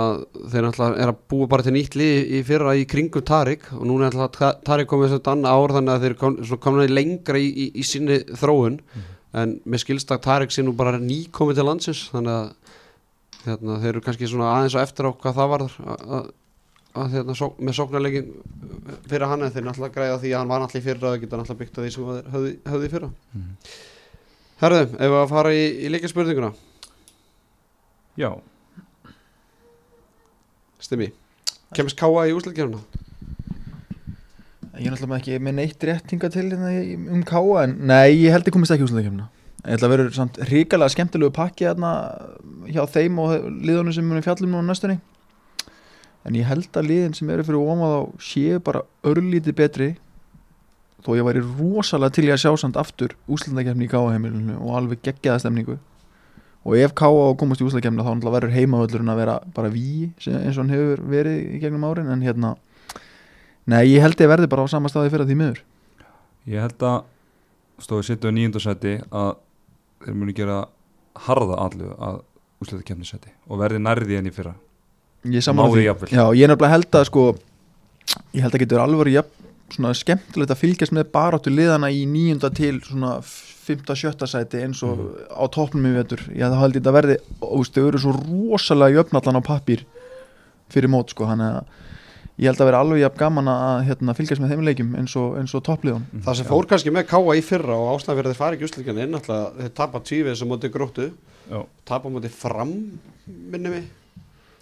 [0.00, 0.14] að
[0.54, 3.68] þeir náttúrulega er að búa bara til nýtt lið í fyrra í kringum Tarik.
[3.76, 6.38] Og núna er náttúrulega Ta- Tarik komið þess að annað ár þannig að þeir kom,
[6.64, 8.80] komna lengra í, í, í sinni þróun.
[9.36, 12.48] En með skilstak Tarik sé nú bara nýkomið til landsins þannig að
[13.44, 16.30] hérna, þeir eru kannski svona aðeins á eftir á hvað það varður að,
[16.98, 18.28] að, að hérna, sók, með sóknarleikin
[19.08, 21.22] fyrir hann en þeir náttúrulega græða því að hann var náttúrulega í fyrra og þeir
[21.24, 23.10] geta náttúrulega byggt á því sem þeir höfðu, höfðu í fyrra.
[23.34, 23.50] Mhm.
[24.58, 26.52] Herðu, ef við að fara í, í leikjaspurninguna
[28.18, 28.30] Já,
[30.82, 31.08] Stimmi,
[31.76, 32.80] kemst Káa í úsleikjörna?
[34.78, 38.30] Ég er náttúrulega ekki með neitt réttinga til hérna í- um káa en nei, ég
[38.34, 39.26] held ég komist ekki úsleikjumna
[39.64, 41.90] Ég held að vera samt ríkalega skemmtilegu pakki hérna
[42.70, 44.98] hjá þeim og liðunum sem munum fjallum nú á næstunni
[46.26, 49.88] en ég held að liðin sem eru fyrir ómað á séu bara örlítið betri
[51.04, 55.02] þó ég væri rosalega til ég að sjá samt aftur úsleikjumni í káaheimilinu og alveg
[55.06, 55.78] geggjaða stemningu.
[56.66, 60.58] Og ef káa komast í úsleikjumna þá náttúrulega verður heimavöllurinn að vera bara ví eins
[60.58, 62.56] og hann hefur verið í gegnum árin en hérna
[63.68, 65.58] Nei, ég held ég verði bara á sama staði fyrir því miður.
[66.48, 67.02] Ég held að
[67.84, 69.34] stóði sittu á nýjundasæti að
[70.06, 70.62] þeir muni gera
[71.28, 72.22] harða allu að
[72.64, 74.54] úsleita kemnisæti og verði nærði enn í fyrra
[75.26, 75.42] Ég
[75.74, 75.84] því.
[75.88, 76.10] jafnvel.
[76.12, 77.24] Já, ég er nefnilega held að sko
[78.34, 82.50] ég held að getur alveg jafn, svona skemmtilegt að fylgjast með baráttu liðana í nýjunda
[82.54, 83.18] til svona
[83.68, 86.22] 5-7 sæti eins og á toppnum í vetur.
[86.32, 89.84] Ég held að þetta verði, og þau eru svo rosalega jöfnallan á pappír
[90.72, 91.60] fyrir mót sko, hann að
[92.38, 95.36] ég held að vera alveg jafn gaman að hérna, fylgjast með þeim leikjum eins og,
[95.40, 98.68] eins og toppliðun Það sem fór kannski með Káa í fyrra og þeir fara ekki
[98.68, 101.08] úsleikjörna er náttúrulega þeir tapa tvívið sem móti gróttu.
[101.48, 101.62] Já.
[101.88, 102.74] tapa móti fram
[103.26, 103.88] minni mig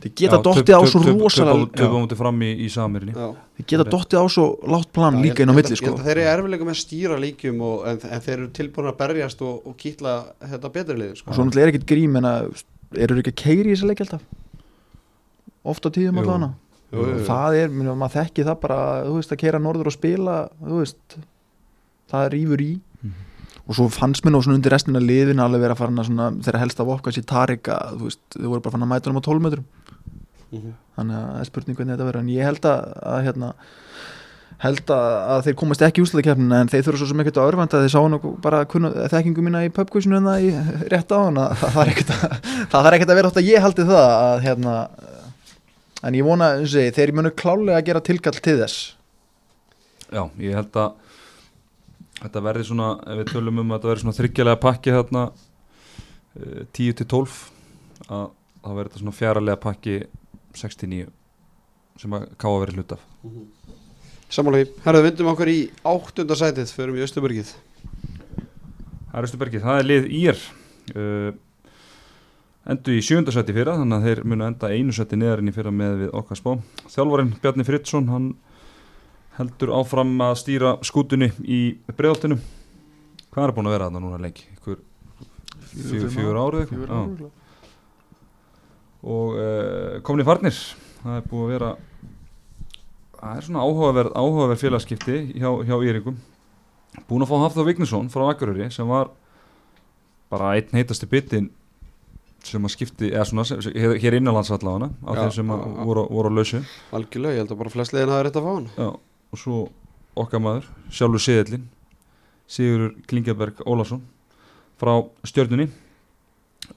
[0.02, 3.68] þeir geta Já, dottið á svo rosalega á já, móti fram í, í samirinni þeir
[3.72, 5.94] geta dottið á svo látt plan Já, líka inn á milli sko.
[6.02, 9.46] Þeir eru erfilega með að stýra líkjum og, en, en þeir eru tilbúin að berjast
[9.46, 11.30] og, og kýtla þetta betri lið sko.
[11.30, 12.50] og svo náttúrulega er ekkert grím en að
[13.06, 14.28] eru ekki að keiri í þessu leik alltaf?
[15.66, 16.52] Ofta tíðum alltaf hana
[17.26, 20.82] það er, minna, maður þekki það bara þú veist að keira norður og spila þú
[20.82, 21.16] veist,
[22.12, 22.70] það rýfur í
[23.66, 26.62] og svo fannst mér nú svona undir restina liðin alveg vera farin að svona þeirra
[26.62, 29.26] helst af okkar sér Tarika, þú veist, þau voru bara fann að mæta hann á
[29.26, 29.66] 12 metrum.
[30.54, 30.76] Mhm.
[30.96, 32.22] þannig að það er spurning hvernig þetta verður.
[32.22, 33.48] En ég held að, að hérna
[34.62, 37.48] held að, að þeir komast ekki í úslutakefnina en þeir þurfa svo sem ekkert að
[37.50, 40.52] örvanda þeir sáu nú bara kunna, þekkingu mína í pubquizinu en það í
[40.92, 42.36] rétt á hann það þarf ekkert að,
[42.72, 44.76] það þarf ekkert að vera átt að ég haldi það að hérna
[46.06, 48.78] en ég vona, þeir munu klálega að gera tilkall til þess.
[50.06, 50.94] Já, ég held að
[52.22, 56.64] þetta verði svona, ef við tölum um að þetta verði svona þryggjalega pakki þarna uh,
[56.78, 57.38] 10 til 12
[58.06, 58.26] að
[58.66, 60.00] það verði þetta svona fjaralega pakki
[60.56, 61.06] 69
[62.00, 63.06] sem að ká að vera hlut af.
[64.26, 67.54] Sammála því, herðu vindum okkur í áttunda sætið förum í Östuburgið
[69.16, 70.40] Það er Östubergi, það er lið ír.
[70.92, 71.28] Uh,
[72.68, 75.94] endu í sjöndasæti fyrra þannig að þeir munu enda einu sæti neðarinn í fyrra með
[76.02, 76.50] við okkar spá.
[76.92, 78.26] Þjálfarinn Bjarni Fridsson, hann
[79.36, 81.60] heldur áfram að stýra skútunni í
[81.96, 82.38] bregðaltinu
[83.36, 84.46] Hvað er búin að vera þarna núna lengi?
[85.76, 86.70] Fjögur, árið
[89.06, 90.56] og uh, komin í farnir.
[91.02, 91.68] Það er búið að vera
[93.20, 96.16] það er svona áhugaverð, áhugaverð félagskipti hjá, hjá Íringum
[97.10, 99.12] búin að fá Hafþór Vignesson frá Akureyri sem var
[100.32, 101.50] bara einn heitasti bitin
[102.46, 106.30] sem að skipti, eða svona, sem- hér, innanlands allavega á þeim sem að voru, voru
[106.30, 106.60] á lausu.
[106.94, 108.68] Algjörlega, ég held að bara flest liðin hafa rétt að fá hann.
[108.76, 108.88] Já,
[109.36, 109.62] og svo
[110.16, 111.66] okkar maður, sjálfur Seðlin
[112.48, 114.00] Sigurur Klingjaberg Ólason
[114.80, 114.94] frá
[115.26, 115.68] stjörnunni.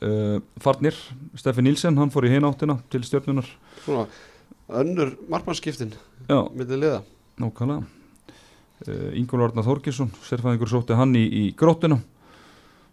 [0.03, 0.95] Uh, Farnir,
[1.37, 3.47] Steffi Nílsen hann fór í hináttina til stjörnunar
[3.81, 4.03] Svona,
[4.69, 5.95] önnur markmannskiptin
[6.27, 6.99] Já, millir liða.
[7.41, 7.87] Nákvæmlega.
[8.85, 11.97] Uh, Ingólfur Arnar Þorkisson sérfæðingur sótti hann í, í gróttuna.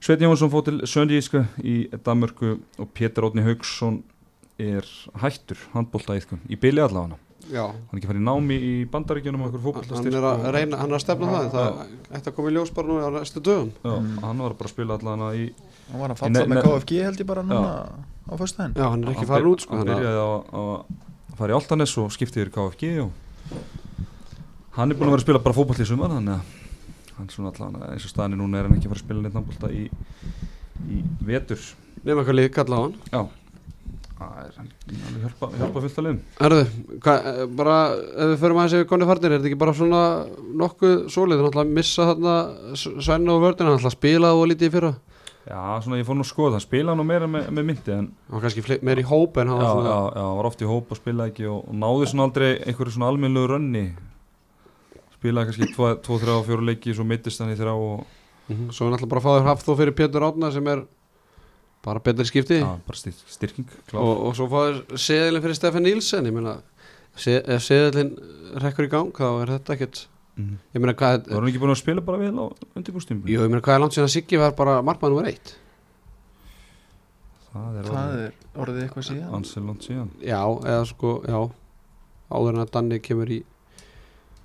[0.01, 4.01] Sveit Jónsson fótt til Söndíska í Danmörku og Pétur Ótni Haugsson
[4.57, 4.89] er
[5.21, 10.07] hættur handbólta í bili allavega Já, hann er ekki farið í námi í bandaríkjunum hann
[10.11, 11.81] er að reyna, hann er að stefna það það
[12.19, 13.71] ætti að koma í ljós bara nú á næstu dögum.
[13.85, 14.19] Já, Mm.
[14.25, 15.45] hann var bara að spila allavega í
[15.93, 17.71] hann var að Í falla ne- með KFG held ég bara núna
[18.27, 18.35] á
[18.75, 20.85] Já, hann er ekki byr- út sko hann byrjaði að
[21.37, 23.11] fara í Altanes og skipti yfir KFG og
[24.77, 26.43] hann er búin að vera að spila bara fótboll í sumar þannig að
[27.17, 29.73] hann svona allavega eins og staðinni núna er hann ekki fara að spila neitt náttúrulega
[29.73, 29.91] í,
[30.91, 31.63] í vetur.
[32.05, 32.95] Nefna eitthvað lík kalla á hann.
[33.13, 33.23] Já
[34.17, 34.69] það er hann
[35.05, 36.21] hann hjálpa, hjálpa fullt að liðum.
[37.05, 40.01] Hvað, eh, bara ef við förum aðeins yfir konni farnir, er þetta ekki bara svona
[40.63, 42.37] nokkuð sólið, þannig að missa þarna
[42.81, 44.93] Svenna og vördina, hann ætla að spila og lítið í fyrra.
[45.47, 48.09] Já, svona ég fór nú að skoða það, spilaði nú meira með, með myndi en
[48.33, 50.63] og kannski meira í hóp en já, hann var svona já, já, hann var oft
[50.65, 53.85] í hóp og spilaði ekki og, og náði svona aldrei einhverju svona almennlegu rönni.
[55.21, 58.07] Spilaði kannski 2, 3 og 4 leiki svo mittist hann í þrjá og
[58.47, 60.85] Mhm, svo er náttúrulega bara að fá þér haft þó fyrir Pétur Átna sem er
[61.87, 62.59] bara betri skipti.
[62.61, 66.57] Já, bara styr, styrking og, og svo fá þér seðilin fyrir Stefan Nílsen ég meina,
[67.17, 68.13] se, ef seðilin
[68.63, 70.05] rekkur í gang þá er þetta ekkert
[70.37, 70.57] Mhm.
[70.77, 72.45] ég meina hvað Það var hann ekki búin að spila bara vel á
[72.77, 75.55] undirbúrstímbil Jú, ég meina hvað er langt síðan að Siggi var bara markmann nummer eitt?
[77.55, 79.31] Það er Það orðið er orðið eitthvað síðan.
[79.39, 80.11] anselont síðan.
[80.21, 81.39] Já, eða sko, já.
[82.37, 83.39] Áður en að Danni kemur í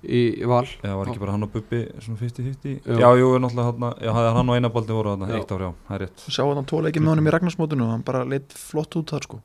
[0.02, 0.64] í, val.
[0.82, 2.96] Já, var ekki bara hann og Bubbi svona 50-50 Jú.
[2.98, 5.36] Já, jú, er náttúrulega hann Já, það er hann og einabaldi voru hann Já.
[5.38, 6.24] eitt ár, já, það er rétt.
[6.26, 9.42] Sjá hann tóleiki með honum í Ragnarsmótinu og hann bara leitt flott út þar sko.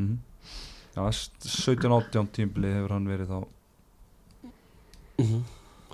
[0.00, 0.18] Mm
[0.90, 3.38] Já, 17-18 tímbili hefur hann verið þá.
[5.20, 5.44] Hann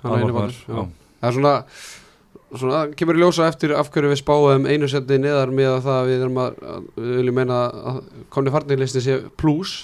[0.03, 0.87] einu aðalmaður, valur já.
[1.21, 1.53] Það er svona,
[2.61, 5.99] svona kemur í ljósa eftir af hverju við spáum einu seti neðar með að það
[6.01, 7.59] að við erum að, að við viljum meina
[7.91, 8.01] að
[8.33, 9.75] komni farnirlisti sé plus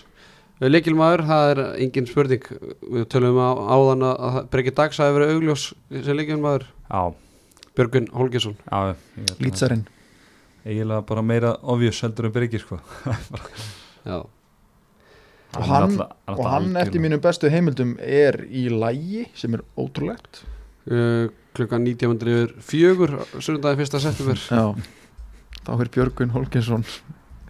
[0.62, 2.46] leikilmaður, það er engin spurning.
[2.94, 7.02] Við tölum á, áðan að, að Breki Dags hafi verið augljós sem leikilmaður Já,
[7.74, 8.56] Björgun Holgesson
[9.42, 9.88] Lýtsarinn.
[10.64, 12.78] Eiginlega bara meira obvious heldur en Birgir, sko.
[14.08, 14.22] Já,
[15.54, 20.44] Og hann, alltaf- og hann eftir mínum bestu heimildum er í lægi sem er ótrúlegt.
[20.90, 24.40] Uh, klukkan 19 yfir fjögur sunnudagi fyrsta september.
[24.50, 24.74] Já.
[25.64, 26.82] Þá er Björgun Holgensson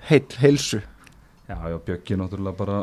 [0.09, 0.81] heill, heilsu
[1.53, 2.77] Já, já, Bjöggi náttúrulega bara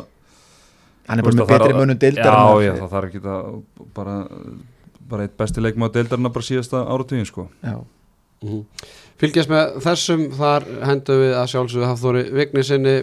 [1.08, 3.62] Hann er bara með að betri er- mönnum deildar Já, já, það þarf ekki að
[3.96, 4.16] bara,
[5.10, 7.78] bara eitt besti leikmaður deildarna bara síðasta áratugin, sko já.
[8.44, 8.60] mm.
[9.20, 12.94] Fylgjast með þessum þar hendum við að sjálfsögðu Hafþóri Vignisinni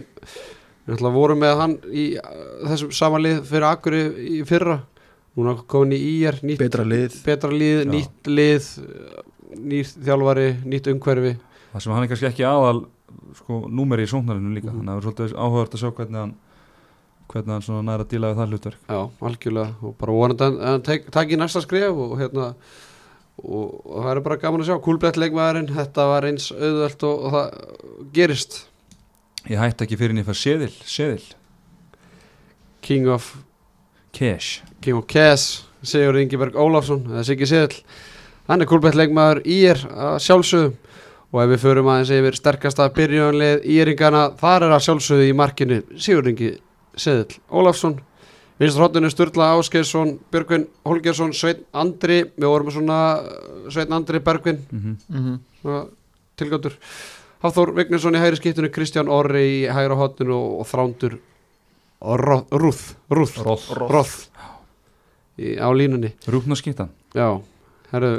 [0.87, 2.29] við ætla vorum með hann í uh,
[2.71, 4.03] þessum samanlið fyrir Akuri
[4.37, 4.79] í fyrra
[5.37, 7.91] núna komin í nýtt, Betra lið betra lið, Já.
[7.91, 9.25] nýtt lið uh,
[9.57, 11.35] nýtt þjálfari, nýtt umhverfi
[11.73, 12.85] Það sem hann er kannski ekki aðal
[13.37, 14.71] sko, númeri í sóknarinu líka.
[14.71, 14.81] Mhm.
[14.81, 16.35] þannig að það er svolítið áhugavert að sjá hvernig hann
[17.27, 18.83] hvernig hann svona næra díla við það hlutverk.
[18.87, 19.73] Já, algjörlega.
[19.83, 22.53] Og bara vonandi að hann taki næsta skref og hérna
[23.43, 24.77] og, og það er bara gaman að sjá.
[24.83, 28.61] Kúlbrett leikmaðurinn, þetta var eins auðvelt og, og það gerist.
[29.47, 31.23] Ég hætti ekki fyrir fær seðil, seðil.
[32.81, 33.35] King of
[34.15, 34.61] Cash.
[34.81, 37.81] King of Cass, Sigur Ingeberg Ólafsson eða Siggi Siðl
[38.47, 40.75] hann er kúlbett leikmaður í er að sjálfsögum
[41.33, 45.35] og ef við förum aðeins yfir sterkasta byrjunlið í eringana þar er að sjálfsögðu í
[45.35, 46.53] markinu Sigur Ingi
[46.97, 47.99] Siðl Ólafsson
[48.57, 54.63] Vinstur hotninu Sturla Áskeirsson Björgvin Holgersson, Sveinn Andri við vorum svona uh, Sveinn Andri Bergvin.
[54.71, 54.95] Mm -hmm.
[55.07, 55.39] mm -hmm.
[55.61, 55.85] svona
[56.35, 56.73] tilgöndur
[57.39, 61.19] Hafþór Vignesson í hægri skiptinu Kristján Orri í hægra hotninu og, og Þrándur
[62.01, 63.37] Rúð Rúð
[63.77, 64.27] Rúð
[65.37, 66.13] á línunni.
[66.27, 67.41] Rúknarskittan Já,
[67.93, 68.09] herru,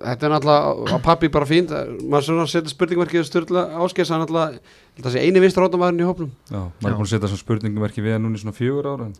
[0.00, 1.72] þetta er náttúrulega á pappi bara fínt,
[2.08, 4.60] maður svona setur spurningverkið styrla áskers, hann náttúrulega ég
[4.96, 7.44] held að sé eini vinst rótamæðurinn í hópnum Já, maður er búin að setja svona
[7.44, 9.16] spurningverki við hann núna í svona fjögur ára en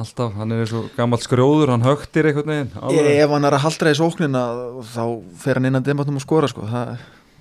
[0.00, 3.08] alltaf, hann er eins og gammalt skrjóður hann högtir einhvern veginn alveg.
[3.24, 4.42] Ef hann er að haldra í sóknina
[4.86, 5.02] þá
[5.42, 6.62] fer hann innan dematnum að skora sko.
[6.70, 6.92] það,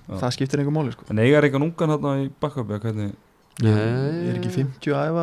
[0.10, 0.16] Já.
[0.24, 1.06] það skiptir einhver máli sko.
[1.14, 3.14] En eiga er einhvern ungan hann í bakkabbi hvernig,
[3.60, 5.14] Ég er ekki 50 að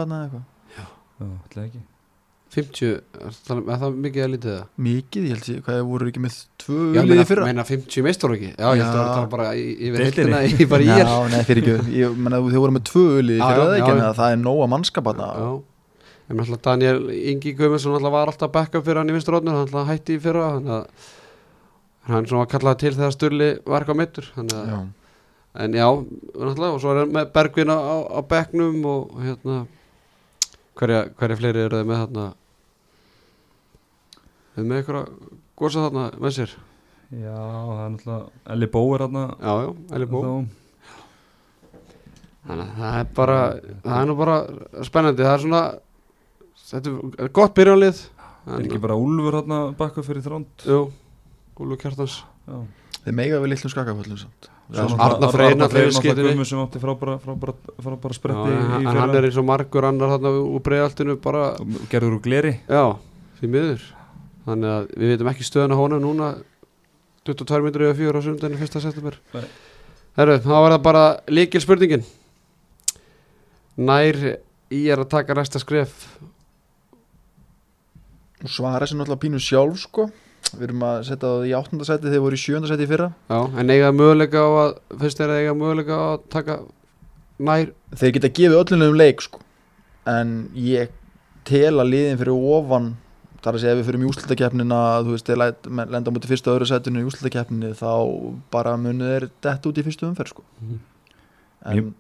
[2.56, 2.88] 50,
[3.20, 4.64] er það, er það mikið að lítið það?
[4.86, 7.46] Mikið, ég held ég, hvað voru ekki með tvö Já, liði fyrra?
[7.50, 8.50] meina 50 meistur ekki.
[8.56, 9.02] Já, ég held að Já.
[9.02, 11.94] það tala bara yfir heildina í bara er Já, nei, fyrir ekki.
[12.00, 13.92] Ég menna þau voru með tvö liði Já, já, það ekki?
[13.92, 14.08] já, já.
[14.08, 15.50] að það er nóga mannskap að Já,
[16.26, 19.66] en alltaf Daniel Ingi Guðmundsson alltaf var alltaf backup fyrir hann í vinstur rótnum, hann
[19.68, 20.86] alltaf hætti í fyrra að
[22.10, 24.80] hann svona kallaði til þegar Sturli var þannig að Já,
[25.56, 28.20] En já, náttúrulega, og svo er hann með Bergvin á, á, á
[29.24, 29.54] hérna
[30.76, 32.24] hverja, hverja fleiri eru þið með þarna
[34.62, 35.10] er með eitthvað
[35.60, 36.54] gósa þarna með sér?
[37.06, 40.22] Já, það er náttúrulega Elli Bó er hann Já, já, Eli Bó.
[42.46, 43.38] Þannig að það er bara
[43.84, 44.36] það er nú bara
[44.86, 45.26] spennandi.
[45.26, 45.62] Það er svona
[46.66, 46.94] þetta
[47.24, 48.02] er gott byrjanlið
[48.46, 50.66] Er ekki bara Úlfur hann bakka fyrir þránd?
[50.66, 50.84] Jú,
[51.62, 52.20] Úlu Kjartans.
[52.46, 52.60] Já.
[53.06, 54.48] Þeir mega við litlum skakaföllum samt.
[54.74, 59.86] Arnar Freyr náttúrulega sem átti frábæra Já, spretti í, en hann er eins og margur
[59.86, 61.52] annar þarna úr breiðaltinu bara
[61.90, 62.56] gerður úr gleri.
[62.66, 62.98] Já,
[63.38, 63.86] því miður
[64.46, 66.28] Þannig að við veitum ekki stöðuna hóna núna
[67.26, 68.78] 22 minnur eða 4 á sundinu 1.
[68.84, 69.18] september.
[69.34, 69.48] Nei.
[70.16, 72.04] Herru, þá var það bara líkil spurningin
[73.76, 74.16] Nær
[74.72, 75.92] í er að taka næsta skref?
[78.40, 80.06] Og svara sér náttúrulega pínu sjálf sko.
[80.54, 83.08] Við erum að setja það í áttundasæti þegar voru í sjöndasæti í fyrra.
[83.28, 84.72] Já, en eiga möguleika á að
[85.02, 86.58] fyrst er að eiga möguleika á að taka
[87.36, 87.72] nær?
[87.92, 89.42] Þeir geta gefið öllunum leik sko.
[90.08, 90.94] En ég
[91.48, 92.94] tel að liðin fyrir ofan
[93.42, 96.50] Það er að segja ef við fyrir í úslitakeppnina þú veist, þeir lenda mútið fyrsta
[96.50, 97.90] og öðru sætinu í úslitakeppninu þá
[98.54, 100.44] bara munið þeir dett út í fyrstu umferð sko.
[100.60, 100.78] Mhm.
[101.66, 101.94] en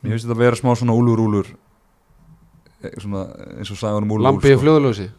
[0.00, 1.48] Mér finnst þetta að vera smá svona úlur úlur
[2.80, 3.26] eh, svona
[3.58, 5.10] eins og sagan um úlur Lampi í fljóðlösi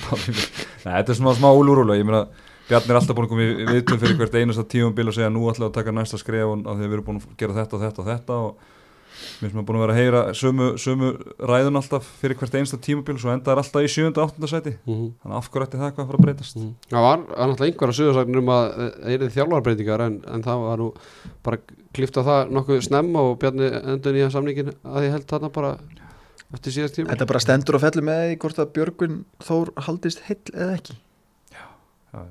[0.84, 2.28] Nei, þetta er svona smá úlur úlur Ég meina,
[2.68, 5.48] Bjarni er alltaf búin að koma í viðtöð fyrir hvert einasta tíumbil og segja nú
[5.50, 7.76] ætla að taka næsta skref og af því að við erum búin að gera þetta
[7.76, 8.68] og þetta og þetta og
[9.40, 11.10] mér finnst maður búin að vera að heyra sömu, sömu
[11.50, 14.10] ræðun alltaf fyrir hvert einasta tíumbil og svo enda er alltaf í 7.
[14.10, 14.50] og 8.
[14.50, 16.60] sæti þannig að af hverju ætti það hvað að fara að breytast
[16.90, 20.82] Það var var náttúrulega einhverja sögursagnir um að það er þjálfarbreytingar en, en það var
[20.82, 20.88] nú
[21.46, 21.60] bara
[21.96, 25.74] klifta það nokkuð snemma og Bjarni endur nýja samningin að ég held þarna bara
[26.54, 30.22] eftir síðast tíma þetta bara stendur og fellur með því hvort að Björgvin Þór haldist
[30.26, 30.96] heill eða ekki
[31.54, 31.64] já.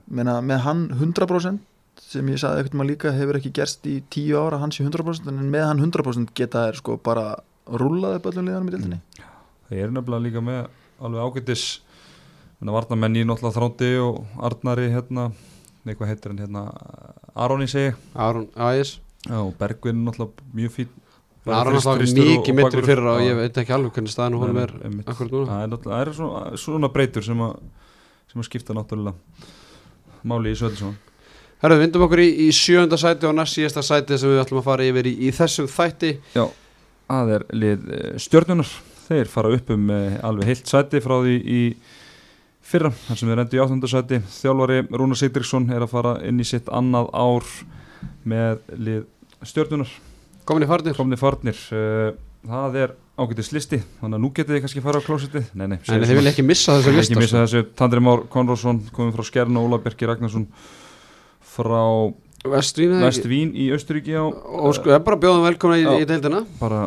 [0.07, 1.65] Meina, með hann 100%
[2.03, 5.51] sem ég sagði eitthvað líka hefur ekki gerst í 10 ára hans í 100% en
[5.51, 7.27] með hann 100% geta þær sko bara
[7.69, 9.01] rúlaði upp öllum liðanum í dildinni
[9.69, 10.63] Það er nefnilega líka með
[11.05, 11.65] alveg ágættis
[12.59, 15.29] varnamenn í náttúrulega þrándi og Arnari hérna,
[15.85, 16.63] nei hvað heitir hann hérna
[17.39, 17.93] Aroni segi.
[18.15, 18.97] Aron Ægis
[19.27, 20.89] Já, og Bergvin náttúrulega mjög fín
[21.45, 24.59] Aron er náttúrulega mikið mittur fyrra og ég veit ekki alveg hvernig staðan og honum
[24.63, 24.73] er
[25.05, 25.59] akkurat núna.
[25.85, 26.11] Það er
[26.59, 27.55] svona, breytur sem að,
[28.31, 29.15] sem að skipta náttúrulega
[30.27, 30.97] máli í Söldsson
[31.59, 34.61] Herðu, við vindum okkur í, í sjönda sæti og næst síðasta sæti sem við ætlum
[34.61, 36.11] að fara yfir í, í þessum þætti.
[36.35, 36.45] Já,
[37.11, 38.75] það er lið eh, stjörnunar
[39.09, 41.63] þeir fara upp um eh, alveg heilt sæti frá því í
[42.69, 44.21] fyrra þar sem þeir endur í áttunda sæti.
[44.37, 47.51] Þjálfari Rúnar Sigdriksson er að fara inn í sitt annað ár
[48.29, 49.03] með lið
[49.49, 49.91] stjörnunar
[50.49, 50.95] Komin í farnir.
[50.97, 51.59] Komni farnir.
[51.69, 52.15] Uh,
[52.49, 55.77] það er ágætis listi þannig að nú getið þið kannski fara á klósitið nei, nei,
[55.91, 57.43] En þið vil ekki missa vil lista ekki missa sko.
[57.43, 57.71] þessu.
[57.77, 60.47] Tandri Már Konradsson komið frá Skjern og Óla Birki Ragnarsson
[61.59, 61.83] frá
[62.49, 62.95] Vestvín?
[63.03, 65.97] Vestvín í Austuríki á Og sko, ég bara bjóða velkomna í, Já.
[65.99, 66.85] í deildina bara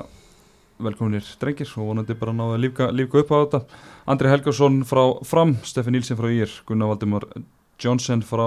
[0.82, 3.60] velkominir drengir og vonandi bara náðu að lífka, lífka upp á þetta
[4.10, 7.26] Andri Helgarsson frá Fram Steffi Nílsen frá Ír Gunnar Valdimar
[7.78, 8.46] Johnson frá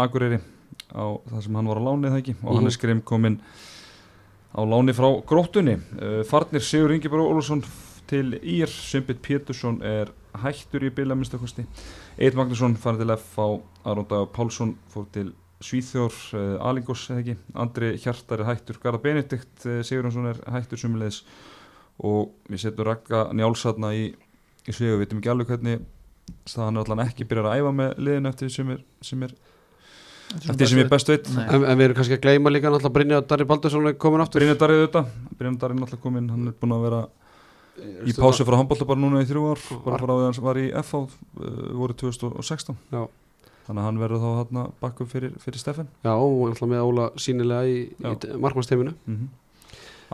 [0.00, 0.40] Akureyri
[0.96, 2.56] á það sem hann var á láni það ekki og Mhm.
[2.56, 3.38] hann er skrim kominn
[4.56, 7.62] á láni frá gróttunni uh, Farnir Sigur Ingeborg Ólfsson
[8.08, 10.08] til Ír Sumbit Pétursson er
[10.42, 11.66] hættur í bila minnstakosti
[12.18, 13.46] Eitt Magnússon farið til F á
[13.84, 15.32] Aronda Pálsson fór til
[15.64, 20.80] Svíþjór uh, Alingos eða ekki Andri Hjartar er hættur Garða Benedikt uh, Sigurjónsson er hættur
[20.80, 21.22] sumulegis
[22.04, 25.84] og við setjum Ragga Njálsatna í, í svegu, við veitum ekki alveg hvernig
[26.46, 29.36] það hann er allan ekki byrjar að æfa með liðin eftir sem er, sem er
[30.36, 31.28] eftir því sem ég best veit.
[31.30, 34.42] en, en við erum kannski að gleyma líka náttúrulega Brynja Darri Baldursson er komin aftur.
[34.42, 37.02] Brynjar Darrið auðvitað, Brynjar Darrið er náttúrulega komin hann er búin að vera
[38.06, 40.60] í pásu frá handbólta bara núna í þrjú ár bara frá því að hann var
[40.60, 41.08] í FH uh,
[41.76, 43.02] voru 2016 Já.
[43.66, 47.08] Þannig að hann verður þá hann bakkum fyrir, fyrir Steffen Já, og náttúrulega með Óla
[47.18, 49.26] sínilega í, í markmannsteiminu mm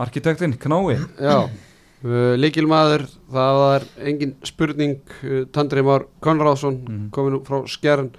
[0.03, 7.09] Arkitektinn, Knái Já, uh, líkilmaður það var engin spurning uh, Tandri Már Konráðsson Mhm.
[7.13, 8.09] komin frá Skjern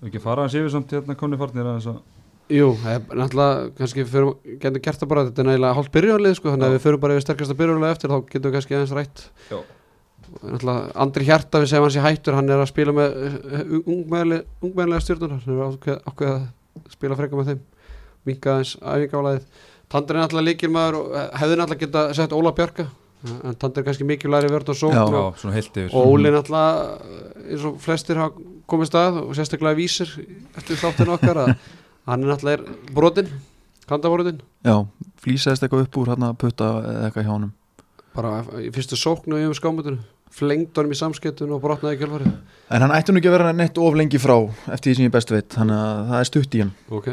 [0.00, 1.98] og ekki fara hans yfir samt hérna komni farnir að að
[2.48, 6.48] Jú, það er náttúrulega kannski getur gert það bara, þetta er nægilega hálft byrjunarlið sko,
[6.54, 6.76] þannig að Já.
[6.78, 9.58] við fyrir bara yfir sterkasta byrjunarlið eftir þá getum við kannski aðeins rætt Já.
[10.94, 15.42] Andri Hjarta við segjum hans í hættur, hann er að spila með uh, ungmæðilega stjórnunar
[15.42, 16.36] hann er ákveð,
[16.84, 17.66] að spila freka með þeim.
[18.28, 22.84] Minka aðeins æfingálaðið Tandri er náttúrulega líkilmaður og eh, hefði náttúrulega geta sett Óla Bjarka
[23.24, 25.00] en Tandri er kannski mikilvægri vörð og Já.
[25.02, 25.38] og,
[25.88, 26.98] og Óli náttúrulega
[27.48, 30.12] eins og flestir hafa komið stað og sérstaklega vísir
[30.60, 31.54] eftir þáttinu okkar að
[32.10, 33.32] hann er náttúrulega er brotinn
[33.88, 34.42] kandabrotin.
[34.66, 34.76] Já,
[35.24, 37.54] flýsaðist eitthvað upp úr hann að putta eða eitthvað hjá honum.
[38.18, 40.02] Bara í fyrstu sóknu í um skámutinu
[40.34, 42.32] flengd honum í samskiptun og brotnaði í kjölfarið.
[42.74, 44.36] En hann ætti nú ekki að vera neitt of lengi frá
[44.74, 46.74] eftir því sem ég best veit, þannig að það er stutt í hann.
[46.94, 47.12] Ok.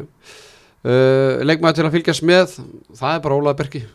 [0.85, 2.57] Uh, leikmaður til að fylgjast með
[2.93, 3.85] það er bara Ólaði Berki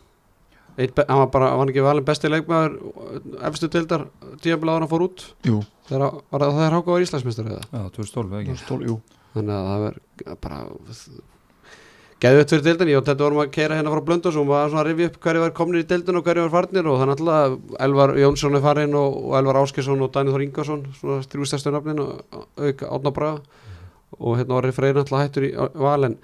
[0.88, 2.76] hann var bara, hann var ekki valin besti leikmaður
[3.48, 4.06] efstu tildar
[4.42, 5.24] tíðanbláður hann fór út?
[5.46, 7.64] Jú, þegar var það þegar Háka var Íslandsmeistar eða?
[7.66, 8.56] Já, 2012 eða ekki?
[8.62, 8.96] Stól, jú.
[9.34, 9.98] Þannig að það var
[10.46, 10.60] bara
[12.20, 14.82] geðvett fyrir deildin, ég og þetta vorum að keira hérna frá Blöndós og maður svona
[14.82, 17.54] að rifja upp hverju var komnir í deildin og hverju var farnir og þannig að
[17.86, 22.02] Elvar Jónsson er farin og, og Elvar Áskesson og Daniel Þór Ingarsson svona þrjústæstu nafnin
[22.04, 23.40] og auka Átna Braga.
[24.20, 26.16] Og hérna orðið Freyr alltaf hættur í á- val en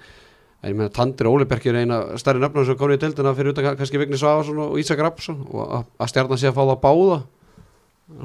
[0.67, 3.75] ég meina Tandir Óliberg er eina stærri nafnum sem komið í deildina fyrir utan ka-
[3.79, 7.17] kannski Vigni Svafarsson og Ísak Rapsson og að, stjarnan sé að fá það báða.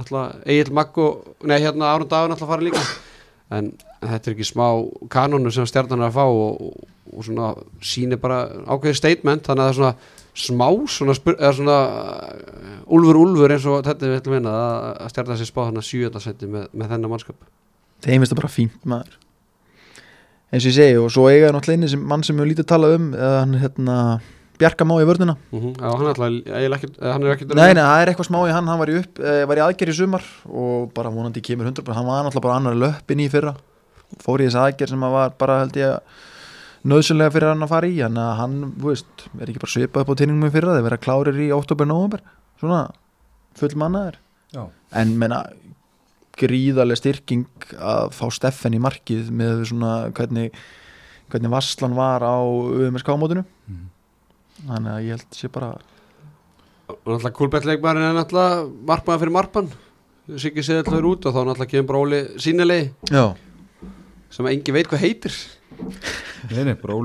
[0.03, 2.83] Alltaf Egil Magg og nei hérna Árun Dagin alltaf fara líka.
[3.53, 4.67] En þetta er ekki smá
[5.13, 6.83] kanonu sem stjarnan er að fá og,
[7.13, 7.53] og, svona
[7.85, 9.95] sýnir bara ákveðið statement þannig að það er svona
[10.43, 11.17] smá svona,
[11.53, 15.63] svona uh, úlfur úlfur eins og þetta við ætlum að vinna að, stjarnan sér spá
[15.65, 17.49] þannig að sjöða seti með, með þennan mannskap.
[18.03, 19.19] Þeim finnst það bara fínt maður.
[20.53, 22.97] Eins og ég segi og svo eiga er náttúrulega sem mann sem við lítið talað
[22.99, 23.99] um eða hann hérna
[24.63, 25.35] Bjarkamá í vörnina.
[25.51, 28.39] Mhm, Já, hann er alltaf, eh, hann er ekkert Nei, nei, það er eitthvað smá
[28.47, 31.43] í hann, hann var í upp eh, var í aðgerð í sumar og bara vonandi
[31.43, 33.57] kemur 100% hann var náttúrulega bara annar löppin í fyrra
[34.21, 35.99] fór í þessa aðgerð sem að var bara held ég
[36.85, 38.01] nöðsynlega fyrir hann að fara í.
[38.03, 40.87] Hann að hann, þú veist, er ekki bara svipað upp á tinningum í fyrra, þeir
[40.89, 42.21] vera klárir í oktober november,
[42.61, 42.81] svona
[43.59, 44.17] full mannaður
[44.53, 44.67] Já.
[44.99, 45.45] en menna
[46.41, 47.47] gríðarlega styrking
[47.77, 50.55] að fá Steffen í markið með svona hvernig
[51.33, 53.87] hvernig Vasslan var á UMSK-mótinu Mhm.
[54.69, 55.73] þannig að ég held sé bara
[56.89, 59.69] Og náttúrulega kúlbettleikmarin er náttúrulega markmaður fyrir marpan.
[60.37, 63.35] Siggi séð alltaf út og þá náttúrulega kemur bara Óli sínilegi já,
[64.33, 65.37] sem engi veit hvað heitir.
[66.53, 66.97] Nei, bara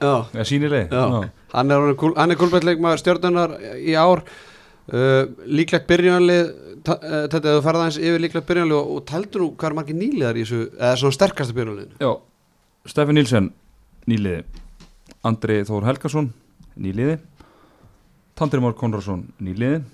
[0.00, 1.28] Já, Eða sínileg Já.
[1.52, 1.92] hann er,
[2.32, 4.24] er kúlbettleikmaður stjórnunar í ár.
[4.92, 5.86] Uh, líklegt
[6.98, 9.76] eh, þetta ef þú ferða eins yfir líklegt byrjunarlið og, og tældur nú hvað er
[9.78, 11.98] margir nýliðar í þessu eða svona sterkasta byrjunarliðinu?
[12.02, 12.10] Já,
[12.90, 13.52] Steffi Nílsen
[14.10, 14.42] nýliði.
[15.22, 16.32] Andri Þór Helgason
[16.82, 17.20] nýliði.
[18.34, 19.84] Tandri Már Konradsson nýliði.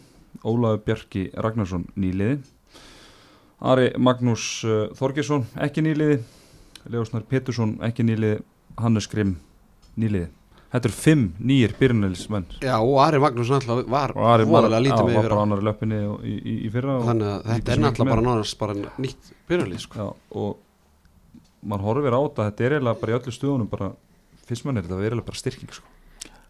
[0.41, 2.41] Ólaður Bjarki Ragnarsson nýliði.
[3.69, 6.23] Ari Magnús uh, Þorgesson ekki nýliði
[6.93, 8.43] Leosnar Petursson ekki nýliði
[8.79, 9.37] Hannes Grimm
[9.99, 10.29] nýliði
[10.69, 15.07] Þetta eru fimm nýjir byrjunarlismenn Já, og Ari Magnús náttúrulega var og Ari voðalega lítið
[15.07, 15.49] með var yfir bara á.
[16.29, 16.73] í, í, í
[17.09, 20.09] þannig að þetta er náttúrulega bara nánast bara nýtt byrjunarlið sko.
[20.37, 20.59] Og
[21.73, 23.89] mann horfir á þetta þetta er eiginlega bara í öllu stuðunum bara
[24.49, 25.98] fyrst mann er þetta eiginlega bara styrking sko.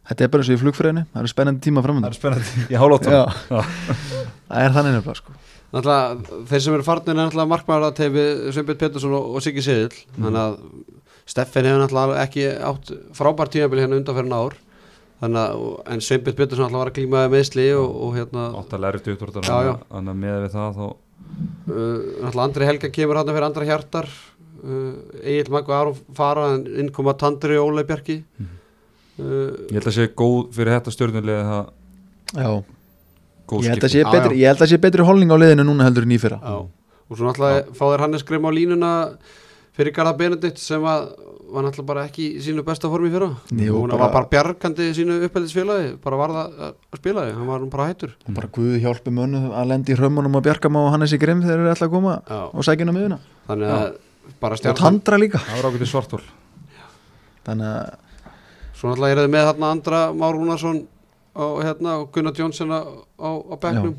[0.08, 2.78] Þetta er bara eins og í flugfræðinu það eru spennandi tíma framöndan er spennandi í
[2.80, 3.24] hálóttan Já.
[3.48, 5.36] það er þannig nefnilega sko.
[5.68, 8.22] Náttúrulega, þeir sem eru farnir er náttúrulega markmaður að teifi
[8.56, 10.54] Sveinbjörn Pettersson og, og Siggi Siðil þannig að
[11.28, 14.56] Steffen hefur náttúrulega ekki átt frábært tímabili hérna undanferðin ár.
[15.20, 19.44] Þannig að, en Sveinbjörn Pettersson náttúrulega var að klímaði meðsli og, og hérna uh, uppdórtar
[19.50, 19.74] Já, já.
[19.92, 20.86] þannig að með við það þá
[21.68, 24.08] náttúrulega Andri Helga kemur hérna fyrir andra hjartar.
[24.58, 28.22] Uh, Egil Magg og Aron fara en innkoma Tandri og Óla Bjarki.
[28.38, 28.54] Mhm.
[29.18, 32.50] Uh, ég held að sé góð fyrir þetta stjórnulega það já,
[33.48, 34.40] góð ég held að sé Já, betri já.
[34.44, 36.38] ég held að sé betri holning á liðinu núna heldur en í fyrra.
[36.42, 36.56] Já,
[37.08, 38.92] og svo náttúrulega fá þér Hannes Grimm á línuna
[39.78, 41.08] fyrir Garða Benedikt sem að
[41.48, 43.30] var náttúrulega bara ekki í sínu besta formi fyrra.
[43.32, 47.32] Og hún bara- var bara bjargandi í sínu uppeldisfélagi bara var það að spila því,
[47.38, 48.12] hann var nú bara hættur.
[48.28, 51.40] Og bara Guð hjálpi mönnu að lendi í hrömmunum og Bjarkama og Hannes í Grimm
[51.40, 53.86] þegar þeir eru alltaf að koma Já, og sækina miðuna þannig að
[54.42, 55.38] bara og stjarnan Tandra líka.
[55.40, 56.20] Það var ákveðið svartól
[57.48, 57.96] þannig að
[58.78, 60.82] svo náttúrulega er þið með þarna Andra Már Rúnarsson
[61.38, 62.80] og, hérna, og Gunnar Jónsson á,
[63.18, 63.96] á, á bekknum.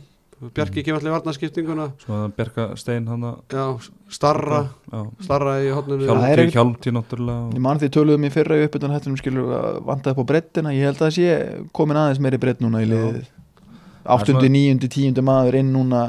[0.55, 3.63] Bjarki kemur allir varnaskiptinguna svo að Berka Stein hann já,
[4.07, 8.23] starra, já, starra í hotninu Það er hjálmtí, ekkert- hjálmtí náttúrulega ég man því töluðum
[8.23, 11.11] í fyrra í uppbytun hættunum skilur að vandaði upp á brettina ég held að það
[11.17, 13.17] sé komin aðeins meiri brett núna í liðið.
[13.19, 16.05] Það er áttundi, svona- níundi, tíundi maður inn núna.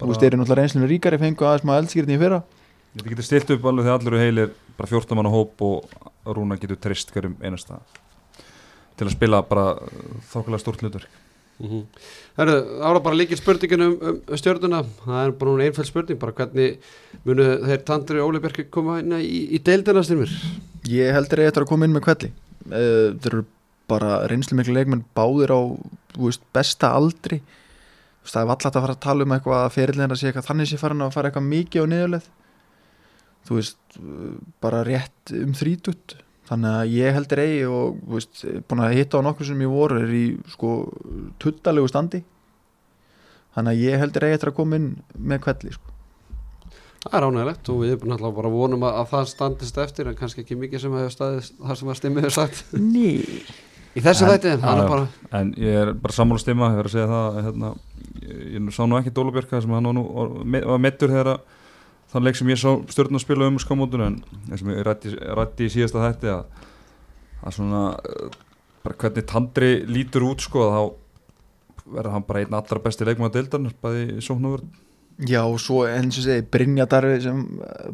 [0.00, 2.40] Þú veist, þeir eru náttúrulega reynslinu ríkari fengu aðeins maður eldskýrni í fyrra.
[2.96, 5.84] Þetta getur stilt upp alveg þegar allir eru heilir bara 14 manna hóp og
[6.24, 7.76] Rúna getur trist hverjum einasta
[8.98, 9.74] til að spila bara
[10.32, 11.20] þokkulega stórt hlutverk.
[11.58, 11.82] Mm -hmm.
[12.36, 16.32] Herru, ára bara líkil spurningin um, um stjórnuna það er bara hún einfæld spurning bara
[16.32, 16.78] hvernig
[17.24, 20.32] munu þeir Tandri og Óli Bjarki koma inn í, í deildina styrmir?
[20.90, 22.32] Ég heldur að ég ætla að koma inn með kvelli
[22.66, 23.44] uh, þeir eru
[23.86, 25.60] bara reynslu miklu leikmenn báðir á
[26.14, 27.38] þú veist, besta aldri.
[27.38, 30.26] Þú veist, það er vallagt að fara að tala um eitthvað að fyrirlega að sé
[30.30, 32.28] eitthvað þannig sé farin að fara eitthvað mikið á niðurleið.
[33.44, 36.16] Þú veist, uh, bara rétt um þrítut
[36.48, 39.98] þannig að ég heldur eigi og veist, búin að hitta á nokkur sem ég voru
[40.02, 40.76] er í sko
[41.42, 42.22] tuttalegu standi.
[43.54, 45.90] Þannig að ég heldur eigi eftir að koma inn með kvelli sko.
[47.04, 50.16] það er ánægilegt og við erum náttúrulega bara vonum að, að það standist eftir en
[50.16, 52.62] kannski ekki mikið sem hefur staðist það sem að stimmið hefur sagt.
[52.80, 53.10] Ný
[53.94, 55.04] í þessu þætti, en er
[55.38, 57.72] en ég er bara sammála stimma ég verð að segja það hérna,
[58.22, 61.60] ég, ég sá nú ekki Dólubjörka sem hann var nú var var meiddur þegar að
[62.14, 65.66] þann leik sem ég sá stjórn að spila um skamótun en eins og ég rætti,
[65.66, 66.44] í síðasta þætti að,
[67.42, 68.38] að svona uh,
[68.84, 70.80] bara hvernig Tandri lítur út sko þá
[71.84, 74.80] verður hann bara einn allra besti leikmaður deildarnar bæði sóknarvörð
[75.30, 77.42] Já, og svo eins og segi Brynja Darfi sem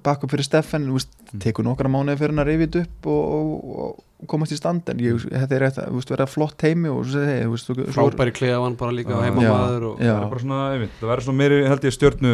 [0.00, 1.38] bakk upp fyrir Steffen Mm.
[1.44, 3.90] tekur nokkra mánuði fyrir hann að reyfið upp og, og,
[4.20, 6.90] og komast í stand en ég, þetta er rétt að þú veist, vera flott heimi
[6.90, 9.28] og svo segi, frábæri kleðavann bara líka og Já.
[9.28, 10.62] heimamaður og það er bara svona,
[10.98, 12.32] það verður svona meiri held ég stjórnu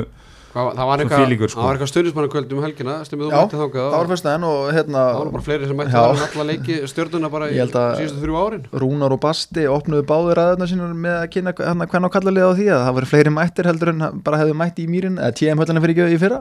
[0.56, 1.60] Hvað, það var eitthvað sko.
[1.60, 4.60] það var eitthvað stundismannakvöld um helgina stimmið þú mætti þangað það var fyrst aðein og
[4.72, 8.22] hérna það var bara fleiri sem mætti það var alltaf leiki stjórnuna bara í síðustu
[8.22, 8.66] þrjú árin.
[8.84, 12.52] Rúnar og Basti opnuðu báður aðeina sínur með að kynna hérna hvernig á kallalið á
[12.56, 15.60] því að það voru fleiri mættir heldur en bara hefðu mætt í mýrin eða TM
[15.60, 16.40] höllina fyrir ekki í fyrra.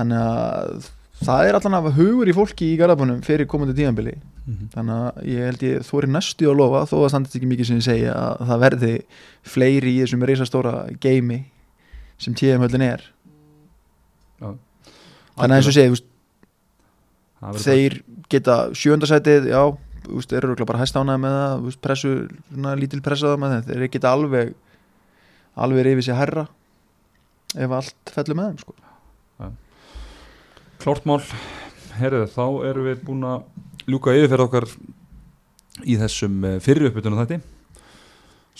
[0.00, 4.16] Þannig að það er allan að hugur í fólki í garðabunum fyrir komandi tíðanbili
[4.72, 7.80] þannig að ég held ég þóri næstu að lofa þó að standist ekki mikið sem
[7.80, 8.92] ég segja að það verði
[9.54, 11.40] fleiri í þessum reisastóra geimi
[12.20, 13.04] sem TM höllin er
[14.40, 16.08] þannig að eins og veist,
[17.40, 19.62] verður þeir geta sjöndasætið, já,
[20.16, 22.14] úst, eru bara hæst ánæði með það úst, pressu,
[22.50, 24.54] svona lítil pressaða með það þeir geta alveg
[25.60, 26.46] alveg rifið sér herra
[27.58, 28.76] ef allt fellur með þeim sko.
[30.80, 31.20] Klórtmál,
[31.98, 34.66] herðu, þá erum við búin að ljúka yfirferð okkar
[35.84, 37.40] í þessum eh, fyrri uppbytunum þætti.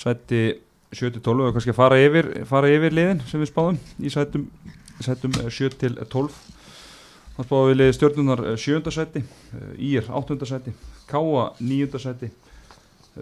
[0.00, 0.42] Sætti
[0.96, 4.48] 7-12 og kannski fara yfir, fara yfir liðin sem við spáðum í sætum,
[5.04, 6.30] sætum 7-12
[7.36, 8.92] þá spáðum við liði stjórnunar 7.
[8.92, 9.22] sæti
[9.80, 10.38] Ír 8.
[10.48, 10.74] sæti
[11.10, 12.00] Káa 9.
[12.02, 12.30] sæti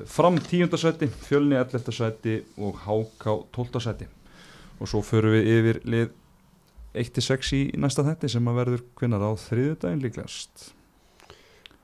[0.07, 0.75] Fram 10.
[0.79, 1.93] sæti Fjölni 11.
[1.95, 3.81] sæti og Háká 12.
[3.81, 4.09] sæti
[4.79, 6.11] og svo förum við yfir lið
[6.99, 10.71] 1-6 í næsta þetti sem að verður kvinnar á þriðudaginn líklegast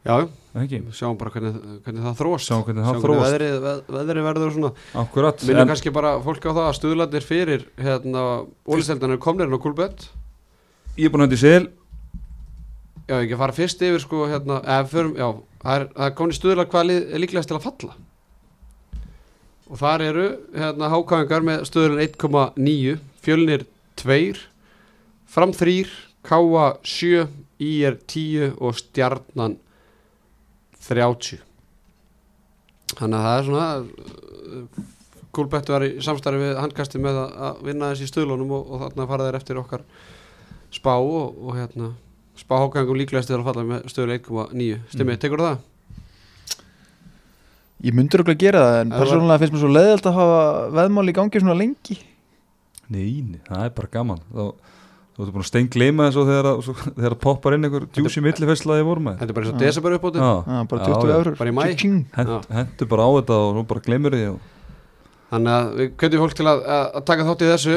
[0.05, 0.17] Já,
[0.61, 1.55] ekki, sjáum bara hvernig,
[1.87, 3.25] hvernig það þróst sjáum hvernig það Sjáum þróast.
[3.33, 4.73] veðrið, veð, veðrið verður og svona.
[5.05, 8.25] Akkurat, Minnum en kannski bara fólk á það að stuðlandir fyrir hérna,
[8.69, 10.05] ólisteldana er komnir inn á Kúlbett
[10.99, 11.65] ég er búin að hendi sél
[13.05, 15.27] Já, ekki að fara fyrst yfir sko hérna, eða förum, já,
[15.65, 17.97] það er, það er komin í stuðla hvað lið er líklegast til að falla.
[19.69, 20.25] Og þar eru
[20.57, 22.95] hérna hákáingar með stuðlun 1,9
[23.25, 23.67] fjölnir
[24.01, 24.41] 2
[25.35, 25.75] fram 3
[26.25, 27.27] káa 7
[27.65, 29.59] IR 10 og stjarnan
[30.89, 31.41] 30
[32.99, 33.68] þannig að það er svona
[35.35, 39.07] Kúlbett var í samstarfi við handkasti með að, að vinna þessi stuðlunum og, og þarna
[39.11, 39.82] fara þeir eftir okkar
[40.74, 41.89] spá og, og hérna
[42.39, 45.20] spá hákæðingum líklegast til að falla með stöðuleg 1,9 Stimmi, Mm.
[45.24, 45.57] tekur það?
[47.85, 50.39] ég myndur okkur að gera það en persónulega finnst mér svo leiðilt að hafa
[50.78, 51.97] veðmál í gangi svona lengi
[52.95, 54.45] neini, það er bara gaman þá
[55.15, 58.23] þú ert búin að steingleima þessu þegar, að- svo, þegar að poppar inn einhver djúsi
[58.25, 61.09] millifestlaði voru með Þetta er bara eins og desember uppbóti Já, ah, bara Já, 20
[61.11, 61.15] já.
[61.21, 61.55] eurur Bara í
[62.19, 64.27] hent, hendur bara á þetta og nú bara glemur því
[65.35, 67.77] Þannig að við kveitjum fólk til að, að, að taka þátt í þessu.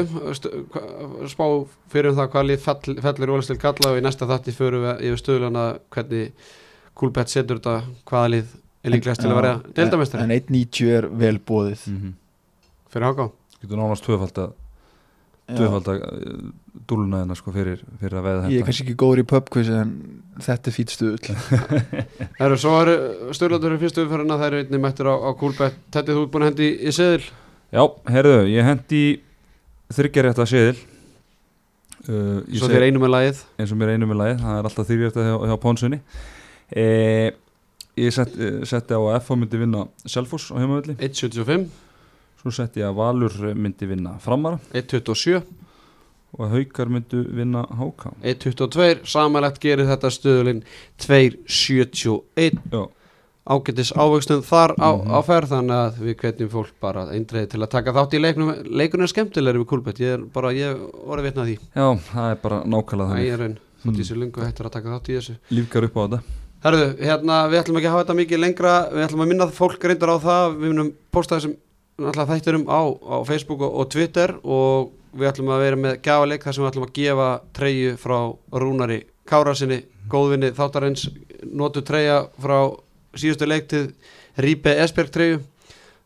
[1.32, 1.44] Spá
[1.90, 5.02] fyrir um það hvað lið fell, fellir ólistil galla og í næsta þátti fyrir við
[5.08, 5.64] yfir stöðlana
[5.94, 6.52] hvernig
[6.98, 7.80] Kúlbett setur þetta
[8.10, 12.14] hvaða lið er líklegast til að vera deildamestari en 1.90 er vel bóðið mm
[12.88, 13.30] fyrir háká
[15.48, 16.36] tvöfald að að
[16.88, 18.66] dúluna þennar sko fyrir, fyrir að veða ég er þetta.
[18.68, 19.94] kannski ekki góður í pubquiz en
[20.44, 21.36] þetta er fýt stuðl
[22.38, 22.96] Það eru svo eru
[23.36, 25.80] stöðlandur í fyrstu umferðina það eru einnig mættur á, á Kúlbett.
[25.94, 27.26] Þetta þú ert búin að hendi í, seðil.
[27.74, 27.82] Já,
[28.14, 29.02] herðu, ég hendi
[29.96, 30.78] þryggjarétta seðil.
[32.08, 33.44] Uh, svo fyrir einu með lagið.
[33.58, 36.02] Eins og mér einum með lagið, það er alltaf þrýrjæfta hjá, hjá Pónsunni
[36.70, 37.32] e,
[37.98, 40.96] ég sett, eh, setti á að FH myndi vinna Selfoss á heimavelli.
[41.00, 41.68] 1.75,
[42.42, 44.58] svo setti ég að Valur myndi vinna Framara.
[44.72, 45.42] 1.27
[46.36, 50.62] og að Haukar myndi vinna HK 1.22, samanlegt gerir þetta stöðulinn
[51.00, 52.82] 2.71 já,
[53.48, 55.08] ágætis ávöxtum þar á, Mhm.
[55.10, 58.50] á ferð þannig að við hvetjum fólk bara eindreið til að taka þátt í leiknum.
[58.68, 60.76] Leikunum er skemmtilegri við Kúlbett ég er bara, ég
[61.06, 61.58] voru að vitna því.
[61.74, 64.00] Já, það er bara nákvæmlega það þannig er raun, þótt Mm.
[64.00, 65.36] í sér lungu hættur að taka þátt í þessu.
[65.50, 66.20] Lífgar upp á þetta.
[66.64, 68.90] Herðu, hérna, við ætlum ekki að hafa þetta mikið lengra.
[68.92, 70.56] Við ætlum að minna fólk reyndar á það.
[70.58, 71.56] Við munum posta þessum
[71.98, 76.54] alltaf þættirum á, á Facebook og, Twitter og við ætlum að vera með gjafaleik þar
[76.54, 77.28] sem við ætlum að gefa
[77.58, 78.18] treyju frá
[78.62, 81.08] Rúnari Kárasinni, góðvinni þáttarins.
[81.52, 82.58] Notu treyja frá
[83.18, 83.90] síðustu leiktið
[84.38, 85.40] Rípe Esberg treyju.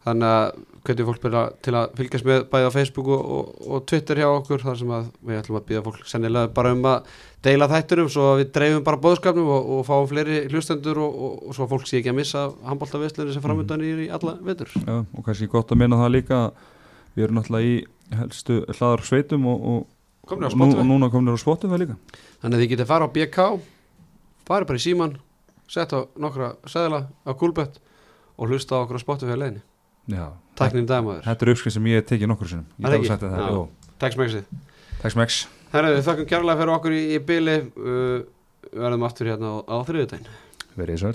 [0.02, 0.46] Þannig að
[0.82, 4.64] hvernig fólk byrja til að fylgjast með bæði á Facebook og, og, Twitter hjá okkur
[4.64, 7.12] þar sem við ætlum að býða fólk sennilega bara um að
[7.42, 11.32] deila þætturum svo að við dreifum bara bóðskapnum og, og fáum fleiri hlustendur og, og,
[11.48, 14.70] og svo að fólk sé ekki að missa handbóltavislunni sem framöndan er í alla vetur.
[14.78, 16.40] Já, og kannski gott að minna það líka
[17.16, 17.74] við erum náttúrulega í
[18.20, 19.64] helstu hlaðar sveitum og,
[20.30, 21.98] nú, núna komnir á Spotify líka.
[22.44, 23.48] Þannig að þið getið fara á BK
[24.48, 25.16] farið bara í síman
[25.72, 27.80] sett á nokkra seðla á Coolbet
[28.36, 29.62] og hlusta á okkur á Spotify leginni
[30.10, 30.26] já,
[30.58, 32.68] Tæknin dagmaður, þetta er uppskrift sem ég tekið nokkur sinnum.
[32.82, 32.86] Ég
[35.02, 35.61] takk smæksið
[35.96, 38.24] við þakkum kærlega fyrir okkur í, í byli uh,
[38.72, 40.28] verðum aftur hérna á, á þriðudaginn
[40.76, 41.14] verið sæl